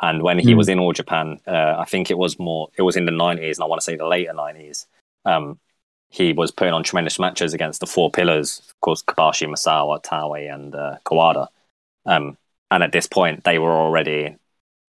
And 0.00 0.22
when 0.22 0.38
he 0.38 0.52
Hmm. 0.52 0.58
was 0.58 0.68
in 0.68 0.78
All 0.78 0.92
Japan, 0.92 1.40
uh, 1.46 1.76
I 1.78 1.84
think 1.86 2.10
it 2.10 2.18
was 2.18 2.38
more 2.38 2.68
it 2.76 2.82
was 2.82 2.96
in 2.96 3.06
the 3.06 3.12
nineties, 3.12 3.58
and 3.58 3.64
I 3.64 3.66
want 3.68 3.80
to 3.80 3.84
say 3.84 3.96
the 3.96 4.06
later 4.06 4.32
nineties. 4.32 4.86
Um, 5.24 5.58
he 6.10 6.32
was 6.32 6.50
putting 6.50 6.72
on 6.74 6.84
tremendous 6.84 7.18
matches 7.18 7.52
against 7.54 7.80
the 7.80 7.86
Four 7.86 8.10
Pillars, 8.10 8.60
of 8.68 8.80
course, 8.80 9.02
Kobashi, 9.02 9.48
Misawa, 9.48 10.02
Taue, 10.02 10.52
and 10.54 10.74
uh, 10.74 10.98
Kawada. 11.04 11.48
Um, 12.06 12.38
and 12.70 12.82
at 12.82 12.92
this 12.92 13.06
point, 13.06 13.44
they 13.44 13.58
were 13.58 13.72
already 13.72 14.36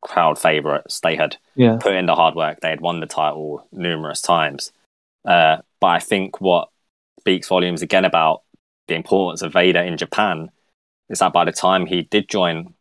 crowd 0.01 0.39
favorites. 0.39 0.99
They 0.99 1.15
had 1.15 1.37
Yeah, 1.55 1.77
put 1.79 1.95
in 1.95 2.05
the 2.05 2.15
hard 2.15 2.35
work. 2.35 2.61
They 2.61 2.69
had 2.69 2.81
won 2.81 2.99
the 2.99 3.07
title 3.07 3.67
numerous 3.71 4.21
times. 4.21 4.71
Uh, 5.25 5.57
but 5.79 5.87
I 5.87 5.99
think 5.99 6.39
what 6.41 6.69
speaks 7.19 7.47
volumes 7.47 7.81
again 7.81 8.05
about 8.05 8.43
the 8.87 8.95
importance 8.95 9.41
of 9.41 9.53
Vader 9.53 9.81
in 9.81 9.97
Japan 9.97 10.49
is 11.09 11.19
that 11.19 11.33
by 11.33 11.45
the 11.45 11.51
time 11.51 11.85
he 11.85 12.03
did 12.03 12.29
join 12.29 12.73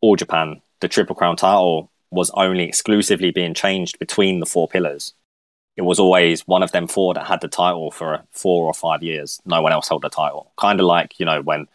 All 0.00 0.16
Japan, 0.16 0.60
the 0.80 0.88
Triple 0.88 1.16
Crown 1.16 1.36
title 1.36 1.90
was 2.10 2.30
only 2.34 2.64
exclusively 2.64 3.30
being 3.30 3.54
changed 3.54 3.98
between 3.98 4.40
the 4.40 4.46
four 4.46 4.68
pillars. 4.68 5.14
It 5.76 5.82
was 5.82 5.98
always 5.98 6.46
one 6.46 6.62
of 6.62 6.72
them 6.72 6.86
four 6.86 7.14
that 7.14 7.26
had 7.26 7.40
the 7.40 7.48
title 7.48 7.90
for 7.90 8.22
four 8.30 8.66
or 8.66 8.74
five 8.74 9.02
years. 9.02 9.40
No 9.46 9.62
one 9.62 9.72
else 9.72 9.88
held 9.88 10.02
the 10.02 10.10
title. 10.10 10.52
Kind 10.58 10.80
of 10.80 10.86
like, 10.86 11.18
you 11.18 11.24
know, 11.24 11.40
when 11.40 11.66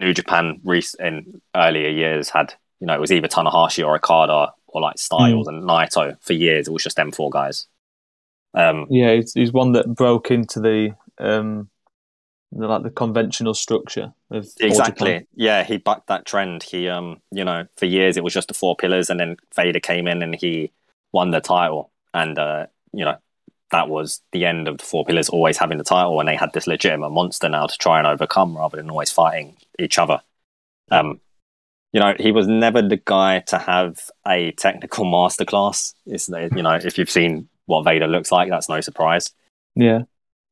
New 0.00 0.12
Japan 0.12 0.60
in 0.98 1.40
earlier 1.54 1.88
years 1.88 2.28
had, 2.28 2.54
you 2.84 2.86
know, 2.86 2.94
it 2.94 3.00
was 3.00 3.10
either 3.10 3.28
Tanahashi 3.28 3.82
or 3.82 3.96
Okada 3.96 4.52
or 4.66 4.82
like 4.82 4.98
Styles 4.98 5.48
and 5.48 5.64
Naito 5.64 6.20
for 6.20 6.34
years. 6.34 6.68
It 6.68 6.70
was 6.70 6.82
just 6.82 6.96
them 6.96 7.12
four 7.12 7.30
guys. 7.30 7.66
Um, 8.52 8.86
yeah, 8.90 9.14
he's, 9.14 9.32
he's 9.32 9.54
one 9.54 9.72
that 9.72 9.94
broke 9.94 10.30
into 10.30 10.60
the 10.60 10.94
um, 11.18 11.70
the, 12.52 12.66
like 12.66 12.82
the 12.82 12.90
conventional 12.90 13.54
structure 13.54 14.12
of 14.30 14.46
exactly. 14.60 15.26
Yeah 15.34 15.64
he 15.64 15.78
bucked 15.78 16.08
that 16.08 16.26
trend. 16.26 16.62
He 16.62 16.86
um 16.90 17.22
you 17.30 17.42
know 17.42 17.66
for 17.78 17.86
years 17.86 18.18
it 18.18 18.22
was 18.22 18.34
just 18.34 18.48
the 18.48 18.54
four 18.54 18.76
pillars 18.76 19.08
and 19.08 19.18
then 19.18 19.38
vader 19.56 19.80
came 19.80 20.06
in 20.06 20.22
and 20.22 20.34
he 20.34 20.70
won 21.10 21.30
the 21.30 21.40
title. 21.40 21.90
And 22.12 22.38
uh 22.38 22.66
you 22.92 23.06
know 23.06 23.16
that 23.70 23.88
was 23.88 24.20
the 24.32 24.44
end 24.44 24.68
of 24.68 24.76
the 24.76 24.84
four 24.84 25.06
pillars 25.06 25.30
always 25.30 25.56
having 25.56 25.78
the 25.78 25.84
title 25.84 26.20
and 26.20 26.28
they 26.28 26.36
had 26.36 26.52
this 26.52 26.66
legitimate 26.66 27.08
monster 27.08 27.48
now 27.48 27.66
to 27.66 27.78
try 27.78 27.96
and 27.96 28.06
overcome 28.06 28.58
rather 28.58 28.76
than 28.76 28.90
always 28.90 29.10
fighting 29.10 29.56
each 29.78 29.98
other. 29.98 30.20
Um 30.90 31.22
you 31.94 32.00
know 32.00 32.14
he 32.20 32.32
was 32.32 32.46
never 32.46 32.82
the 32.82 33.00
guy 33.06 33.40
to 33.40 33.56
have 33.56 34.10
a 34.28 34.52
technical 34.52 35.06
masterclass 35.06 35.94
it's 36.04 36.28
you 36.28 36.62
know 36.62 36.74
if 36.74 36.98
you've 36.98 37.10
seen 37.10 37.48
what 37.64 37.84
vader 37.84 38.06
looks 38.06 38.30
like 38.30 38.50
that's 38.50 38.68
no 38.68 38.82
surprise 38.82 39.32
Yeah, 39.74 40.02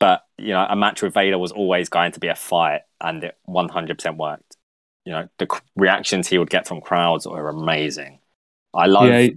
but 0.02 0.24
you 0.36 0.48
know, 0.48 0.66
a 0.68 0.74
match 0.74 1.00
with 1.00 1.14
Vader 1.14 1.38
was 1.38 1.52
always 1.52 1.88
going 1.88 2.10
to 2.10 2.18
be 2.18 2.26
a 2.26 2.34
fight, 2.34 2.80
and 3.00 3.22
it 3.22 3.38
100% 3.48 4.16
worked. 4.16 4.56
You 5.04 5.12
know, 5.12 5.28
the 5.38 5.46
reactions 5.76 6.26
he 6.26 6.38
would 6.38 6.50
get 6.50 6.66
from 6.66 6.80
crowds 6.80 7.24
were 7.24 7.48
amazing. 7.48 8.18
I 8.74 8.86
love 8.86 9.08
yeah, 9.08 9.28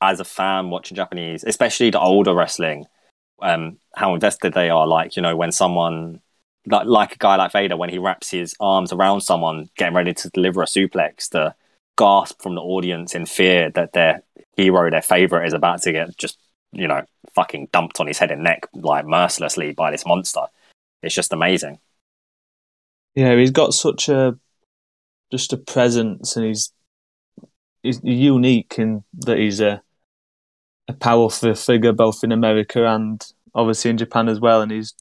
as 0.00 0.18
a 0.18 0.24
fan 0.24 0.70
watching 0.70 0.96
Japanese, 0.96 1.44
especially 1.44 1.90
the 1.90 2.00
older 2.00 2.32
wrestling, 2.32 2.86
um, 3.42 3.76
how 3.94 4.14
invested 4.14 4.54
they 4.54 4.70
are. 4.70 4.86
Like 4.86 5.14
you 5.14 5.20
know, 5.20 5.36
when 5.36 5.52
someone 5.52 6.22
like 6.70 6.86
like 6.86 7.14
a 7.14 7.18
guy 7.18 7.36
like 7.36 7.52
Vader, 7.52 7.76
when 7.76 7.90
he 7.90 7.98
wraps 7.98 8.30
his 8.30 8.54
arms 8.60 8.92
around 8.92 9.20
someone 9.22 9.68
getting 9.76 9.94
ready 9.94 10.14
to 10.14 10.30
deliver 10.30 10.62
a 10.62 10.66
suplex, 10.66 11.30
the 11.30 11.54
gasp 11.96 12.40
from 12.42 12.54
the 12.54 12.60
audience 12.62 13.14
in 13.14 13.26
fear 13.26 13.70
that 13.70 13.92
their 13.92 14.22
hero, 14.56 14.90
their 14.90 15.02
favorite, 15.02 15.46
is 15.46 15.54
about 15.54 15.82
to 15.82 15.92
get 15.92 16.16
just 16.16 16.38
you 16.72 16.86
know 16.86 17.02
fucking 17.34 17.68
dumped 17.72 18.00
on 18.00 18.06
his 18.06 18.18
head 18.18 18.30
and 18.30 18.42
neck 18.44 18.66
like 18.74 19.06
mercilessly 19.06 19.72
by 19.72 19.90
this 19.90 20.06
monster. 20.06 20.42
It's 21.02 21.14
just 21.14 21.32
amazing. 21.32 21.78
yeah. 23.14 23.36
He's 23.36 23.50
got 23.50 23.74
such 23.74 24.08
a 24.08 24.38
just 25.30 25.52
a 25.52 25.56
presence, 25.58 26.36
and 26.36 26.46
he's 26.46 26.72
he's 27.82 28.00
unique 28.02 28.76
in 28.78 29.04
that 29.20 29.38
he's 29.38 29.60
a 29.60 29.82
a 30.88 30.92
powerful 30.94 31.54
figure 31.54 31.92
both 31.92 32.24
in 32.24 32.32
America 32.32 32.86
and 32.86 33.24
obviously 33.54 33.90
in 33.90 33.98
Japan 33.98 34.28
as 34.28 34.40
well, 34.40 34.62
and 34.62 34.72
he's 34.72 34.94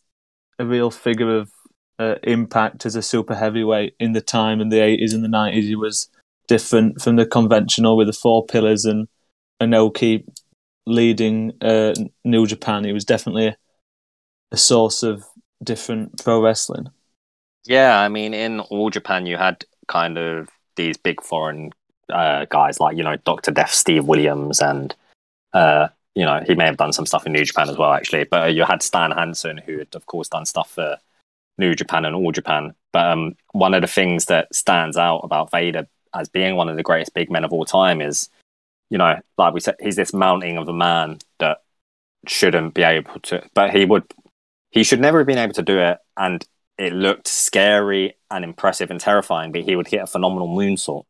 a 0.59 0.65
real 0.65 0.91
figure 0.91 1.37
of 1.37 1.51
uh, 1.99 2.15
impact 2.23 2.85
as 2.85 2.95
a 2.95 3.01
super 3.01 3.35
heavyweight 3.35 3.95
in 3.99 4.13
the 4.13 4.21
time 4.21 4.61
in 4.61 4.69
the 4.69 4.81
eighties 4.81 5.13
and 5.13 5.23
the 5.23 5.29
nineties. 5.29 5.67
He 5.67 5.75
was 5.75 6.09
different 6.47 7.01
from 7.01 7.15
the 7.15 7.25
conventional 7.25 7.97
with 7.97 8.07
the 8.07 8.13
four 8.13 8.45
pillars 8.45 8.85
and 8.85 9.07
Inoki 9.61 10.23
leading 10.85 11.53
uh, 11.61 11.93
New 12.23 12.47
Japan. 12.47 12.83
He 12.83 12.93
was 12.93 13.05
definitely 13.05 13.55
a, 14.51 14.57
source 14.57 15.03
of 15.03 15.25
different 15.63 16.23
pro 16.23 16.41
wrestling. 16.41 16.87
Yeah, 17.65 17.99
I 17.99 18.07
mean, 18.07 18.33
in 18.33 18.61
all 18.61 18.89
Japan, 18.89 19.25
you 19.25 19.37
had 19.37 19.65
kind 19.87 20.17
of 20.17 20.49
these 20.75 20.97
big 20.97 21.21
foreign 21.21 21.71
uh, 22.11 22.45
guys 22.49 22.79
like 22.79 22.95
you 22.95 23.03
know 23.03 23.17
Doctor 23.17 23.51
Death, 23.51 23.73
Steve 23.73 24.05
Williams, 24.05 24.61
and 24.61 24.95
uh, 25.53 25.89
you 26.15 26.23
know 26.23 26.41
he 26.45 26.55
may 26.55 26.65
have 26.65 26.77
done 26.77 26.93
some 26.93 27.05
stuff 27.05 27.25
in 27.25 27.33
New 27.33 27.43
Japan 27.43 27.69
as 27.69 27.77
well, 27.77 27.91
actually. 27.91 28.23
But 28.23 28.53
you 28.53 28.63
had 28.63 28.81
Stan 28.81 29.11
Hansen, 29.11 29.57
who 29.57 29.79
had 29.79 29.93
of 29.95 30.05
course 30.05 30.29
done 30.29 30.45
stuff 30.45 30.71
for 30.71 30.97
New 31.57 31.75
Japan 31.75 32.05
and 32.05 32.15
All 32.15 32.31
Japan. 32.31 32.73
But 32.93 33.05
um, 33.11 33.35
one 33.51 33.73
of 33.73 33.81
the 33.81 33.87
things 33.87 34.25
that 34.25 34.53
stands 34.53 34.97
out 34.97 35.19
about 35.19 35.51
Vader 35.51 35.87
as 36.13 36.29
being 36.29 36.55
one 36.55 36.69
of 36.69 36.77
the 36.77 36.83
greatest 36.83 37.13
big 37.13 37.29
men 37.29 37.43
of 37.43 37.53
all 37.53 37.65
time 37.65 38.01
is, 38.01 38.29
you 38.89 38.97
know, 38.97 39.19
like 39.37 39.53
we 39.53 39.59
said, 39.59 39.75
he's 39.79 39.95
this 39.95 40.13
mounting 40.13 40.57
of 40.57 40.67
a 40.67 40.73
man 40.73 41.19
that 41.39 41.61
shouldn't 42.25 42.73
be 42.73 42.83
able 42.83 43.19
to, 43.21 43.43
but 43.53 43.71
he 43.71 43.85
would, 43.85 44.03
he 44.71 44.83
should 44.83 44.99
never 44.99 45.19
have 45.19 45.27
been 45.27 45.37
able 45.37 45.53
to 45.53 45.61
do 45.61 45.79
it, 45.79 45.97
and 46.15 46.45
it 46.77 46.93
looked 46.93 47.27
scary 47.27 48.15
and 48.29 48.43
impressive 48.43 48.91
and 48.91 48.99
terrifying. 48.99 49.51
But 49.51 49.63
he 49.63 49.75
would 49.75 49.87
hit 49.87 50.01
a 50.01 50.07
phenomenal 50.07 50.47
moonsault. 50.47 51.05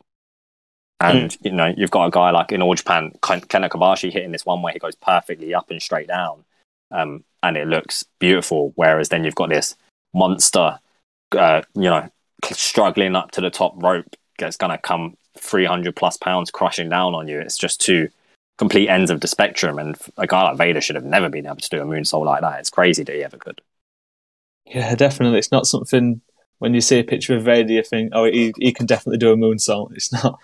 And 0.99 1.37
you 1.41 1.51
know, 1.51 1.73
you've 1.77 1.91
got 1.91 2.07
a 2.07 2.11
guy 2.11 2.31
like 2.31 2.51
in 2.51 2.61
All 2.61 2.73
Japan, 2.73 3.11
Ken 3.21 3.41
Kobashi 3.41 4.11
hitting 4.11 4.31
this 4.31 4.45
one 4.45 4.61
where 4.61 4.73
he 4.73 4.79
goes 4.79 4.95
perfectly 4.95 5.53
up 5.53 5.69
and 5.69 5.81
straight 5.81 6.07
down, 6.07 6.43
um, 6.91 7.23
and 7.43 7.55
it 7.55 7.67
looks 7.67 8.03
beautiful. 8.19 8.71
Whereas 8.75 9.09
then 9.09 9.23
you've 9.23 9.35
got 9.35 9.49
this 9.49 9.75
monster, 10.13 10.79
uh, 11.33 11.61
you 11.75 11.83
know, 11.83 12.09
struggling 12.45 13.15
up 13.15 13.31
to 13.31 13.41
the 13.41 13.49
top 13.49 13.81
rope 13.81 14.15
that's 14.37 14.57
going 14.57 14.71
to 14.71 14.77
come 14.77 15.17
300 15.37 15.95
plus 15.95 16.17
pounds 16.17 16.51
crushing 16.51 16.89
down 16.89 17.15
on 17.15 17.27
you. 17.27 17.39
It's 17.39 17.57
just 17.57 17.81
two 17.81 18.09
complete 18.57 18.89
ends 18.89 19.11
of 19.11 19.21
the 19.21 19.27
spectrum. 19.27 19.79
And 19.79 19.95
a 20.17 20.27
guy 20.27 20.43
like 20.43 20.57
Vader 20.57 20.81
should 20.81 20.95
have 20.95 21.05
never 21.05 21.29
been 21.29 21.45
able 21.45 21.57
to 21.57 21.69
do 21.69 21.81
a 21.81 21.85
moonsault 21.85 22.25
like 22.25 22.41
that. 22.41 22.59
It's 22.59 22.69
crazy 22.69 23.03
that 23.03 23.15
he 23.15 23.23
ever 23.23 23.37
could. 23.37 23.61
Yeah, 24.65 24.95
definitely. 24.95 25.39
It's 25.39 25.51
not 25.51 25.67
something 25.67 26.21
when 26.59 26.73
you 26.73 26.81
see 26.81 26.99
a 26.99 27.03
picture 27.03 27.35
of 27.35 27.43
Vader, 27.43 27.71
you 27.71 27.83
think, 27.83 28.11
oh, 28.13 28.25
he, 28.25 28.53
he 28.57 28.73
can 28.73 28.85
definitely 28.85 29.19
do 29.19 29.31
a 29.31 29.37
moonsault. 29.37 29.95
It's 29.95 30.11
not 30.11 30.39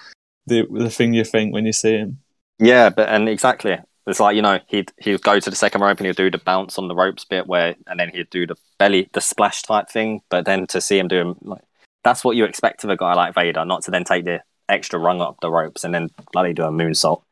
the 0.45 0.67
the 0.71 0.89
thing 0.89 1.13
you 1.13 1.23
think 1.23 1.53
when 1.53 1.65
you 1.65 1.73
see 1.73 1.93
him. 1.93 2.19
Yeah, 2.59 2.89
but 2.89 3.09
and 3.09 3.27
exactly. 3.27 3.77
It's 4.05 4.19
like, 4.19 4.35
you 4.35 4.41
know, 4.41 4.59
he'd 4.67 4.91
he'd 4.99 5.21
go 5.21 5.39
to 5.39 5.49
the 5.49 5.55
second 5.55 5.81
rope 5.81 5.97
and 5.99 6.07
he'd 6.07 6.15
do 6.15 6.29
the 6.31 6.37
bounce 6.37 6.77
on 6.77 6.87
the 6.87 6.95
ropes 6.95 7.25
bit 7.25 7.47
where 7.47 7.75
and 7.87 7.99
then 7.99 8.09
he'd 8.09 8.29
do 8.29 8.45
the 8.47 8.55
belly 8.77 9.09
the 9.13 9.21
splash 9.21 9.61
type 9.63 9.89
thing. 9.89 10.21
But 10.29 10.45
then 10.45 10.67
to 10.67 10.81
see 10.81 10.99
him 10.99 11.07
do 11.07 11.17
him 11.19 11.35
like 11.41 11.63
that's 12.03 12.23
what 12.23 12.35
you 12.35 12.45
expect 12.45 12.83
of 12.83 12.89
a 12.89 12.97
guy 12.97 13.13
like 13.13 13.33
Vader, 13.35 13.65
not 13.65 13.83
to 13.83 13.91
then 13.91 14.03
take 14.03 14.25
the 14.25 14.43
extra 14.69 14.99
rung 14.99 15.21
up 15.21 15.37
the 15.41 15.49
ropes 15.51 15.83
and 15.83 15.93
then 15.93 16.09
bloody 16.33 16.53
do 16.53 16.63
a 16.63 16.71
moonsault. 16.71 17.23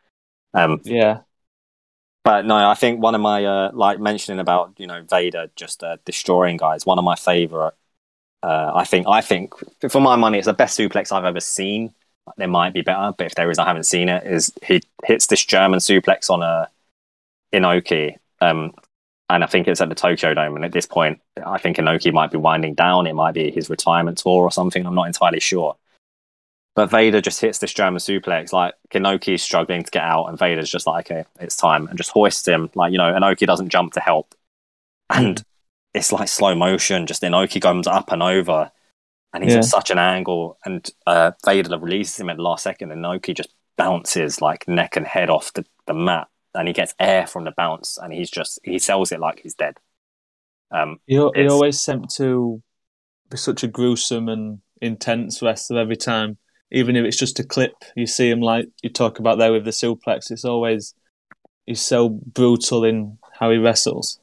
Um 0.53 0.81
Yeah, 0.85 1.21
But 2.23 2.45
no, 2.45 2.55
I 2.55 2.75
think 2.75 3.01
one 3.01 3.15
of 3.15 3.21
my 3.21 3.43
uh, 3.45 3.71
like 3.73 3.99
mentioning 3.99 4.39
about 4.39 4.73
you 4.77 4.85
know 4.87 5.03
Vader 5.09 5.47
just 5.55 5.83
uh, 5.83 5.97
destroying 6.05 6.57
guys. 6.57 6.85
One 6.85 6.99
of 6.99 7.03
my 7.05 7.15
favorite. 7.15 7.73
Uh, 8.43 8.71
I 8.75 8.85
think 8.85 9.07
I 9.07 9.21
think 9.21 9.53
for 9.89 10.01
my 10.01 10.15
money, 10.17 10.37
it's 10.39 10.47
the 10.47 10.53
best 10.53 10.77
suplex 10.79 11.11
I've 11.11 11.25
ever 11.25 11.39
seen. 11.41 11.93
There 12.37 12.47
might 12.47 12.73
be 12.73 12.81
better, 12.81 13.13
but 13.17 13.27
if 13.27 13.35
there 13.35 13.49
is, 13.49 13.59
I 13.59 13.65
haven't 13.65 13.85
seen 13.85 14.09
it. 14.09 14.25
Is 14.25 14.51
he 14.63 14.81
hits 15.03 15.27
this 15.27 15.43
German 15.45 15.79
suplex 15.79 16.29
on 16.29 16.43
a 16.43 16.69
Inoki, 17.53 18.17
um, 18.39 18.73
and 19.29 19.43
I 19.43 19.47
think 19.47 19.67
it's 19.67 19.81
at 19.81 19.89
the 19.89 19.95
Tokyo 19.95 20.33
Dome. 20.33 20.55
And 20.55 20.65
at 20.65 20.71
this 20.71 20.85
point, 20.85 21.21
I 21.45 21.57
think 21.57 21.77
Inoki 21.77 22.11
might 22.11 22.31
be 22.31 22.37
winding 22.37 22.73
down. 22.73 23.07
It 23.07 23.15
might 23.15 23.33
be 23.33 23.51
his 23.51 23.69
retirement 23.69 24.17
tour 24.17 24.43
or 24.43 24.51
something. 24.51 24.85
I'm 24.85 24.95
not 24.95 25.07
entirely 25.07 25.39
sure. 25.39 25.75
But 26.73 26.89
Vader 26.89 27.21
just 27.21 27.41
hits 27.41 27.59
this 27.59 27.73
German 27.73 27.99
suplex. 27.99 28.53
Like 28.53 28.73
Inoki 28.93 29.35
is 29.35 29.43
struggling 29.43 29.83
to 29.83 29.91
get 29.91 30.03
out, 30.03 30.25
and 30.25 30.39
Vader's 30.39 30.71
just 30.71 30.87
like, 30.87 31.11
okay, 31.11 31.25
it's 31.39 31.55
time, 31.55 31.87
and 31.87 31.97
just 31.97 32.11
hoists 32.11 32.47
him. 32.47 32.69
Like 32.75 32.91
you 32.91 32.97
know, 32.97 33.11
Inoki 33.11 33.45
doesn't 33.45 33.69
jump 33.69 33.93
to 33.93 33.99
help, 33.99 34.33
and 35.09 35.43
it's 35.93 36.11
like 36.11 36.29
slow 36.29 36.55
motion. 36.55 37.07
Just 37.07 37.23
Inoki 37.23 37.61
comes 37.61 37.87
up 37.87 38.11
and 38.11 38.23
over, 38.23 38.71
and 39.33 39.43
he's 39.43 39.53
Yeah. 39.53 39.59
at 39.59 39.65
such 39.65 39.89
an 39.91 39.97
angle, 39.97 40.57
and 40.65 40.89
uh, 41.07 41.31
Vader 41.45 41.77
releases 41.79 42.19
him 42.19 42.29
at 42.29 42.37
the 42.37 42.43
last 42.43 42.63
second, 42.63 42.91
and 42.91 43.03
Inoki 43.03 43.35
just 43.35 43.53
bounces 43.77 44.41
like 44.41 44.67
neck 44.67 44.95
and 44.97 45.07
head 45.07 45.29
off 45.29 45.53
the, 45.53 45.65
the 45.87 45.93
mat, 45.93 46.27
and 46.53 46.67
he 46.67 46.73
gets 46.73 46.93
air 46.99 47.25
from 47.27 47.45
the 47.45 47.53
bounce, 47.55 47.97
and 47.97 48.13
he's 48.13 48.29
just 48.29 48.59
he 48.63 48.77
sells 48.79 49.11
it 49.11 49.19
like 49.19 49.39
he's 49.41 49.55
dead. 49.55 49.77
Um, 50.71 50.99
he, 51.05 51.15
he 51.15 51.47
always 51.47 51.79
seemed 51.79 52.09
to 52.15 52.61
be 53.29 53.37
such 53.37 53.63
a 53.63 53.67
gruesome 53.67 54.29
and 54.29 54.59
intense 54.81 55.41
wrestler 55.41 55.79
every 55.81 55.97
time. 55.97 56.37
Even 56.71 56.95
if 56.95 57.03
it's 57.05 57.17
just 57.17 57.39
a 57.39 57.43
clip, 57.43 57.73
you 57.95 58.07
see 58.07 58.29
him 58.29 58.39
like 58.39 58.69
you 58.81 58.89
talk 58.89 59.19
about 59.19 59.37
there 59.37 59.51
with 59.51 59.65
the 59.65 59.71
suplex. 59.71 60.31
It's 60.31 60.45
always 60.45 60.93
he's 61.65 61.81
so 61.81 62.09
brutal 62.09 62.85
in 62.85 63.17
how 63.39 63.51
he 63.51 63.57
wrestles. 63.57 64.19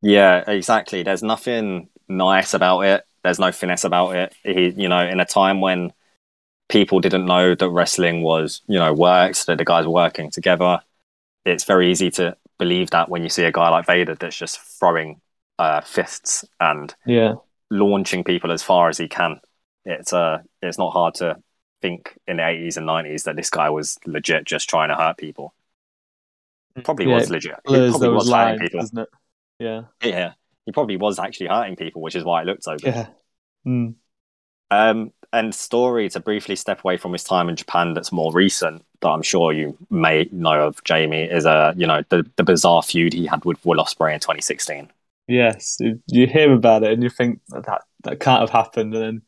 Yeah, 0.00 0.44
exactly. 0.50 1.02
There's 1.02 1.22
nothing 1.22 1.88
nice 2.08 2.54
about 2.54 2.80
it. 2.80 3.04
There's 3.24 3.40
no 3.40 3.52
finesse 3.52 3.84
about 3.84 4.16
it. 4.16 4.36
He, 4.44 4.70
you 4.70 4.88
know, 4.88 5.06
in 5.06 5.20
a 5.20 5.26
time 5.26 5.60
when 5.62 5.92
people 6.68 7.00
didn't 7.00 7.26
know 7.26 7.54
that 7.54 7.70
wrestling 7.70 8.22
was, 8.22 8.62
you 8.68 8.78
know, 8.78 8.92
works, 8.94 9.44
that 9.46 9.58
the 9.58 9.64
guys 9.66 9.86
were 9.86 9.92
working 9.92 10.30
together, 10.30 10.80
it's 11.44 11.64
very 11.64 11.90
easy 11.90 12.10
to 12.12 12.36
believe 12.58 12.90
that 12.90 13.08
when 13.10 13.22
you 13.22 13.28
see 13.30 13.44
a 13.44 13.52
guy 13.52 13.68
like 13.70 13.86
Vader 13.86 14.14
that's 14.16 14.36
just 14.36 14.60
throwing 14.80 15.20
uh, 15.58 15.80
fists 15.82 16.44
and 16.60 16.94
Yeah, 17.04 17.36
launching 17.70 18.24
people 18.24 18.52
as 18.52 18.62
far 18.62 18.88
as 18.88 18.98
he 18.98 19.08
can. 19.08 19.40
It's 19.84 20.12
uh, 20.12 20.38
it's 20.62 20.78
not 20.78 20.92
hard 20.92 21.14
to 21.16 21.36
think 21.82 22.18
in 22.26 22.38
the 22.38 22.46
80s 22.46 22.76
and 22.76 22.86
90s 22.86 23.24
that 23.24 23.36
this 23.36 23.50
guy 23.50 23.70
was 23.70 23.98
legit 24.06 24.44
just 24.46 24.68
trying 24.70 24.88
to 24.90 24.96
hurt 24.96 25.18
people. 25.18 25.54
Probably 26.84 27.06
Yeah, 27.06 27.08
was 27.08 27.30
legit. 27.30 27.56
He 27.66 27.82
probably 27.82 28.08
was 28.08 28.26
lying, 28.28 28.56
people. 28.56 28.78
doesn't 28.78 28.98
it? 28.98 29.08
Yeah, 29.58 29.84
Yeah, 30.02 30.34
he 30.66 30.72
probably 30.72 30.96
was 30.96 31.18
actually 31.18 31.48
hurting 31.48 31.76
people, 31.76 32.02
which 32.02 32.16
is 32.16 32.24
why 32.24 32.42
it 32.42 32.46
looked 32.46 32.64
so 32.64 32.76
good. 32.76 32.94
yeah. 32.94 33.06
Mm. 33.66 33.94
Um, 34.70 35.12
and 35.32 35.54
story 35.54 36.08
to 36.10 36.20
briefly 36.20 36.56
step 36.56 36.84
away 36.84 36.96
from 36.96 37.12
his 37.12 37.24
time 37.24 37.48
in 37.48 37.56
Japan 37.56 37.92
that's 37.92 38.12
more 38.12 38.32
recent 38.32 38.84
that 39.00 39.08
I'm 39.08 39.22
sure 39.22 39.52
you 39.52 39.76
may 39.90 40.28
know 40.32 40.66
of, 40.66 40.82
Jamie, 40.84 41.24
is 41.24 41.44
uh, 41.44 41.74
you 41.76 41.86
know 41.86 42.02
the 42.08 42.28
the 42.36 42.44
bizarre 42.44 42.82
feud 42.82 43.12
he 43.12 43.26
had 43.26 43.44
with 43.44 43.64
Will 43.64 43.82
Ospreay 43.82 44.14
in 44.14 44.20
2016. 44.20 44.90
Yes, 45.26 45.76
you, 45.80 46.00
you 46.06 46.26
hear 46.26 46.52
about 46.52 46.82
it 46.82 46.92
and 46.92 47.02
you 47.02 47.10
think 47.10 47.40
that 47.48 47.66
that, 47.66 47.82
that 48.04 48.20
can't 48.20 48.40
have 48.40 48.50
happened, 48.50 48.94
and 48.94 49.22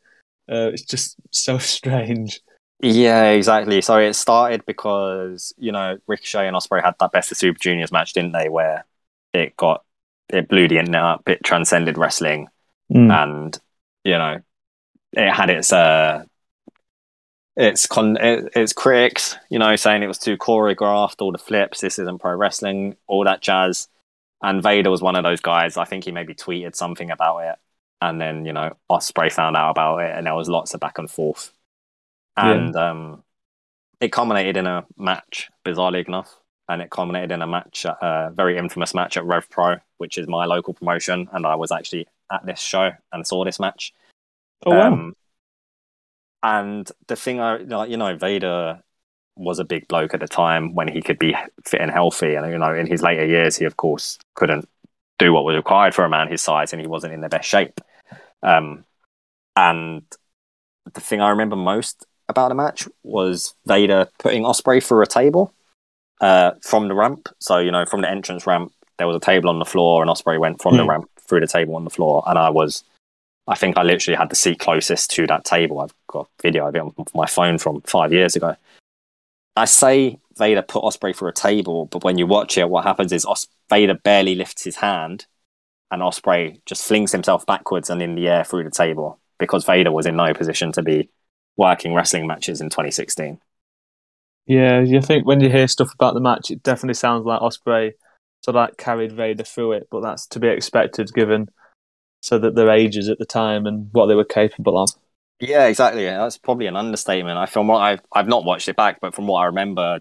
then 0.47 0.57
uh, 0.57 0.71
it's 0.71 0.83
just 0.83 1.17
so 1.31 1.57
strange. 1.59 2.41
Yeah, 2.81 3.31
exactly. 3.31 3.81
So 3.81 3.97
it 3.97 4.13
started 4.13 4.65
because 4.65 5.53
you 5.57 5.71
know 5.71 5.97
Ricochet 6.07 6.47
and 6.47 6.55
Ospreay 6.55 6.83
had 6.83 6.95
that 6.99 7.11
Best 7.11 7.31
of 7.31 7.37
Super 7.37 7.59
Juniors 7.59 7.91
match, 7.91 8.13
didn't 8.13 8.33
they? 8.33 8.49
Where 8.49 8.85
it 9.33 9.57
got 9.57 9.83
it 10.29 10.47
blew 10.49 10.67
the 10.67 10.77
internet 10.79 11.03
up, 11.03 11.29
it 11.29 11.43
transcended 11.43 11.97
wrestling, 11.97 12.47
Mm. 12.91 13.11
and 13.11 13.59
you 14.05 14.17
know, 14.17 14.39
it 15.11 15.31
had 15.33 15.49
its 15.49 15.73
uh, 15.73 16.23
its 17.55 17.87
con 17.87 18.17
it, 18.17 18.49
its 18.55 18.71
critics, 18.73 19.35
you 19.49 19.59
know, 19.59 19.75
saying 19.75 20.03
it 20.03 20.07
was 20.07 20.17
too 20.19 20.37
choreographed, 20.37 21.21
all 21.21 21.31
the 21.31 21.37
flips, 21.37 21.81
this 21.81 21.99
isn't 21.99 22.19
pro 22.19 22.33
wrestling, 22.35 22.95
all 23.07 23.23
that 23.25 23.41
jazz. 23.41 23.87
And 24.41 24.61
Vader 24.61 24.91
was 24.91 25.01
one 25.01 25.15
of 25.15 25.23
those 25.23 25.41
guys. 25.41 25.77
I 25.77 25.85
think 25.85 26.03
he 26.05 26.11
maybe 26.11 26.35
tweeted 26.35 26.75
something 26.75 27.09
about 27.09 27.39
it, 27.39 27.55
and 28.01 28.21
then 28.21 28.45
you 28.45 28.53
know 28.53 28.77
Ospreay 28.89 29.31
found 29.31 29.57
out 29.57 29.71
about 29.71 29.97
it, 29.99 30.15
and 30.15 30.27
there 30.27 30.35
was 30.35 30.47
lots 30.47 30.73
of 30.73 30.79
back 30.79 30.99
and 30.99 31.09
forth, 31.09 31.51
and 32.37 32.73
yeah. 32.75 32.89
um, 32.91 33.23
it 33.99 34.11
culminated 34.11 34.55
in 34.57 34.67
a 34.67 34.85
match, 34.95 35.49
bizarrely 35.65 36.07
enough, 36.07 36.33
and 36.69 36.81
it 36.81 36.89
culminated 36.89 37.31
in 37.31 37.41
a 37.41 37.47
match, 37.47 37.85
a 37.85 38.31
very 38.33 38.57
infamous 38.57 38.93
match 38.93 39.17
at 39.17 39.25
Rev 39.25 39.49
Pro, 39.49 39.77
which 39.97 40.17
is 40.17 40.27
my 40.27 40.45
local 40.45 40.73
promotion, 40.73 41.29
and 41.31 41.45
I 41.45 41.55
was 41.55 41.71
actually 41.71 42.07
at 42.31 42.45
this 42.45 42.59
show 42.59 42.91
and 43.11 43.25
saw 43.25 43.45
this 43.45 43.59
match. 43.59 43.93
Oh 44.65 44.71
wow! 44.71 44.87
Um, 44.87 45.15
and 46.43 46.91
the 47.07 47.15
thing 47.15 47.39
I, 47.39 47.57
like, 47.57 47.89
you 47.89 47.97
know, 47.97 48.15
Vader 48.15 48.81
was 49.35 49.59
a 49.59 49.65
big 49.65 49.87
bloke 49.87 50.13
at 50.13 50.19
the 50.19 50.27
time 50.27 50.73
when 50.73 50.87
he 50.87 51.01
could 51.01 51.19
be 51.19 51.35
fit 51.63 51.81
and 51.81 51.91
healthy, 51.91 52.35
and 52.35 52.51
you 52.51 52.57
know, 52.57 52.73
in 52.73 52.87
his 52.87 53.01
later 53.01 53.25
years, 53.25 53.55
he 53.57 53.65
of 53.65 53.77
course 53.77 54.19
couldn't 54.35 54.67
do 55.19 55.33
what 55.33 55.45
was 55.45 55.55
required 55.55 55.95
for 55.95 56.03
a 56.03 56.09
man 56.09 56.27
his 56.27 56.41
size, 56.41 56.73
and 56.73 56.81
he 56.81 56.87
wasn't 56.87 57.13
in 57.13 57.21
the 57.21 57.29
best 57.29 57.47
shape. 57.47 57.79
Um, 58.43 58.83
and 59.55 60.03
the 60.93 61.01
thing 61.01 61.21
I 61.21 61.29
remember 61.29 61.55
most 61.55 62.05
about 62.29 62.49
the 62.49 62.55
match 62.55 62.87
was 63.03 63.55
Vader 63.65 64.09
putting 64.19 64.43
Ospreay 64.43 64.83
through 64.83 65.01
a 65.01 65.07
table 65.07 65.53
uh, 66.21 66.51
from 66.61 66.87
the 66.87 66.95
ramp. 66.95 67.29
So 67.39 67.57
you 67.59 67.71
know, 67.71 67.85
from 67.85 68.01
the 68.01 68.09
entrance 68.09 68.47
ramp, 68.47 68.73
there 68.97 69.07
was 69.07 69.15
a 69.15 69.21
table 69.21 69.49
on 69.49 69.59
the 69.59 69.65
floor, 69.65 70.01
and 70.01 70.09
Ospreay 70.09 70.39
went 70.39 70.61
from 70.61 70.73
mm. 70.73 70.77
the 70.77 70.83
hmm. 70.83 70.89
ramp 70.89 71.09
through 71.19 71.41
the 71.41 71.47
table 71.47 71.75
on 71.75 71.83
the 71.83 71.89
floor, 71.89 72.23
and 72.27 72.37
I 72.37 72.49
was. 72.49 72.83
I 73.49 73.55
think 73.55 73.77
I 73.77 73.83
literally 73.83 74.17
had 74.17 74.29
the 74.29 74.35
seat 74.35 74.59
closest 74.59 75.09
to 75.11 75.25
that 75.27 75.45
table. 75.45 75.79
I've 75.79 75.93
got 76.07 76.27
video 76.41 76.67
of 76.67 76.75
it 76.75 76.81
on 76.81 76.93
my 77.15 77.25
phone 77.25 77.57
from 77.57 77.79
five 77.81 78.11
years 78.11 78.35
ago. 78.35 78.57
I 79.55 79.63
say 79.63 80.19
Vader 80.37 80.61
put 80.61 80.83
Ospreay 80.83 81.15
through 81.15 81.29
a 81.29 81.33
table, 81.33 81.85
but 81.85 82.03
when 82.03 82.17
you 82.17 82.27
watch 82.27 82.57
it, 82.57 82.69
what 82.69 82.83
happens 82.83 83.13
is 83.13 83.25
Os- 83.25 83.47
Vader 83.69 83.93
barely 83.93 84.35
lifts 84.35 84.65
his 84.65 84.75
hand, 84.75 85.27
and 85.91 86.01
Ospreay 86.01 86.59
just 86.65 86.85
flings 86.85 87.13
himself 87.13 87.45
backwards 87.45 87.89
and 87.89 88.01
in 88.01 88.15
the 88.15 88.27
air 88.27 88.43
through 88.43 88.65
the 88.65 88.69
table 88.69 89.17
because 89.39 89.65
Vader 89.65 89.91
was 89.91 90.05
in 90.05 90.15
no 90.15 90.33
position 90.33 90.71
to 90.73 90.83
be 90.83 91.09
working 91.55 91.93
wrestling 91.93 92.27
matches 92.27 92.61
in 92.61 92.69
2016. 92.69 93.39
Yeah, 94.47 94.81
you 94.81 95.01
think 95.01 95.25
when 95.25 95.41
you 95.41 95.49
hear 95.49 95.67
stuff 95.67 95.93
about 95.93 96.13
the 96.13 96.21
match, 96.21 96.49
it 96.49 96.63
definitely 96.63 96.93
sounds 96.93 97.25
like 97.25 97.41
Ospreay 97.41 97.91
sort 98.43 98.55
of 98.55 98.61
like 98.61 98.77
carried 98.77 99.11
Vader 99.11 99.43
through 99.43 99.73
it, 99.73 99.87
but 99.91 100.01
that's 100.01 100.25
to 100.27 100.39
be 100.39 100.47
expected 100.47 101.13
given 101.13 101.49
so 102.21 102.39
that 102.39 102.55
their 102.55 102.69
ages 102.69 103.09
at 103.09 103.19
the 103.19 103.25
time 103.25 103.65
and 103.65 103.89
what 103.91 104.07
they 104.07 104.15
were 104.15 104.23
capable 104.23 104.81
of. 104.81 104.91
Yeah, 105.39 105.65
exactly. 105.65 106.05
That's 106.05 106.37
probably 106.37 106.65
an 106.67 106.75
understatement. 106.75 107.37
I 107.37 107.45
from 107.45 107.67
what 107.67 107.79
I've 107.79 108.01
I've 108.11 108.27
not 108.27 108.45
watched 108.45 108.69
it 108.69 108.75
back, 108.75 108.99
but 109.01 109.13
from 109.13 109.27
what 109.27 109.39
I 109.39 109.45
remember, 109.45 109.99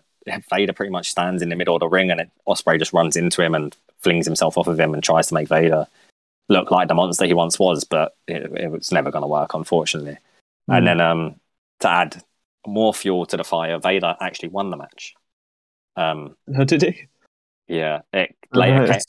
Vader 0.50 0.72
pretty 0.72 0.92
much 0.92 1.10
stands 1.10 1.42
in 1.42 1.48
the 1.48 1.56
middle 1.56 1.74
of 1.74 1.80
the 1.80 1.88
ring, 1.88 2.10
and 2.10 2.20
it, 2.20 2.30
Ospreay 2.48 2.78
just 2.78 2.92
runs 2.92 3.16
into 3.16 3.42
him 3.42 3.54
and 3.54 3.76
flings 3.98 4.26
himself 4.26 4.56
off 4.56 4.68
of 4.68 4.78
him 4.78 4.94
and 4.94 5.02
tries 5.02 5.26
to 5.26 5.34
make 5.34 5.48
Vader 5.48 5.86
look 6.48 6.70
like 6.70 6.88
the 6.88 6.94
monster 6.94 7.26
he 7.26 7.34
once 7.34 7.58
was, 7.58 7.84
but 7.84 8.14
it, 8.28 8.44
it 8.56 8.70
was 8.70 8.92
never 8.92 9.10
going 9.10 9.22
to 9.22 9.28
work, 9.28 9.52
unfortunately. 9.54 10.16
Mm. 10.70 10.78
And 10.78 10.86
then 10.86 11.00
um, 11.00 11.40
to 11.80 11.88
add 11.88 12.22
more 12.66 12.94
fuel 12.94 13.26
to 13.26 13.36
the 13.36 13.44
fire, 13.44 13.78
Vader 13.78 14.16
actually 14.20 14.50
won 14.50 14.70
the 14.70 14.76
match. 14.76 15.14
Um, 15.96 16.36
How 16.54 16.64
did 16.64 16.82
he? 16.82 17.08
Yeah, 17.68 18.02
it 18.12 18.36
later. 18.52 18.86
Came, 18.86 19.00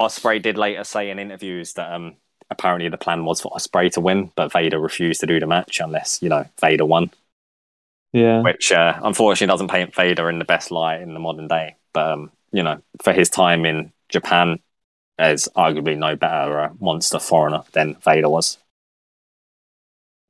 Ospreay 0.00 0.40
did 0.42 0.56
later 0.56 0.84
say 0.84 1.10
in 1.10 1.18
interviews 1.18 1.74
that 1.74 1.92
um, 1.92 2.16
apparently 2.50 2.88
the 2.88 2.96
plan 2.96 3.24
was 3.24 3.40
for 3.40 3.52
Ospreay 3.52 3.92
to 3.92 4.00
win, 4.00 4.32
but 4.34 4.52
Vader 4.52 4.80
refused 4.80 5.20
to 5.20 5.26
do 5.26 5.38
the 5.38 5.46
match 5.46 5.80
unless 5.80 6.22
you 6.22 6.28
know 6.28 6.46
Vader 6.60 6.84
won. 6.84 7.10
Yeah, 8.12 8.42
which 8.42 8.72
uh, 8.72 8.98
unfortunately 9.02 9.52
doesn't 9.52 9.70
paint 9.70 9.94
Vader 9.94 10.28
in 10.28 10.38
the 10.38 10.44
best 10.44 10.70
light 10.70 11.00
in 11.00 11.14
the 11.14 11.20
modern 11.20 11.48
day. 11.48 11.76
But 11.92 12.12
um, 12.12 12.32
you 12.52 12.62
know, 12.62 12.82
for 13.02 13.12
his 13.12 13.30
time 13.30 13.64
in 13.64 13.92
Japan, 14.08 14.58
there's 15.18 15.48
arguably 15.56 15.96
no 15.96 16.16
better 16.16 16.60
uh, 16.60 16.70
monster 16.80 17.18
foreigner 17.18 17.62
than 17.72 17.96
Vader 18.02 18.28
was. 18.28 18.58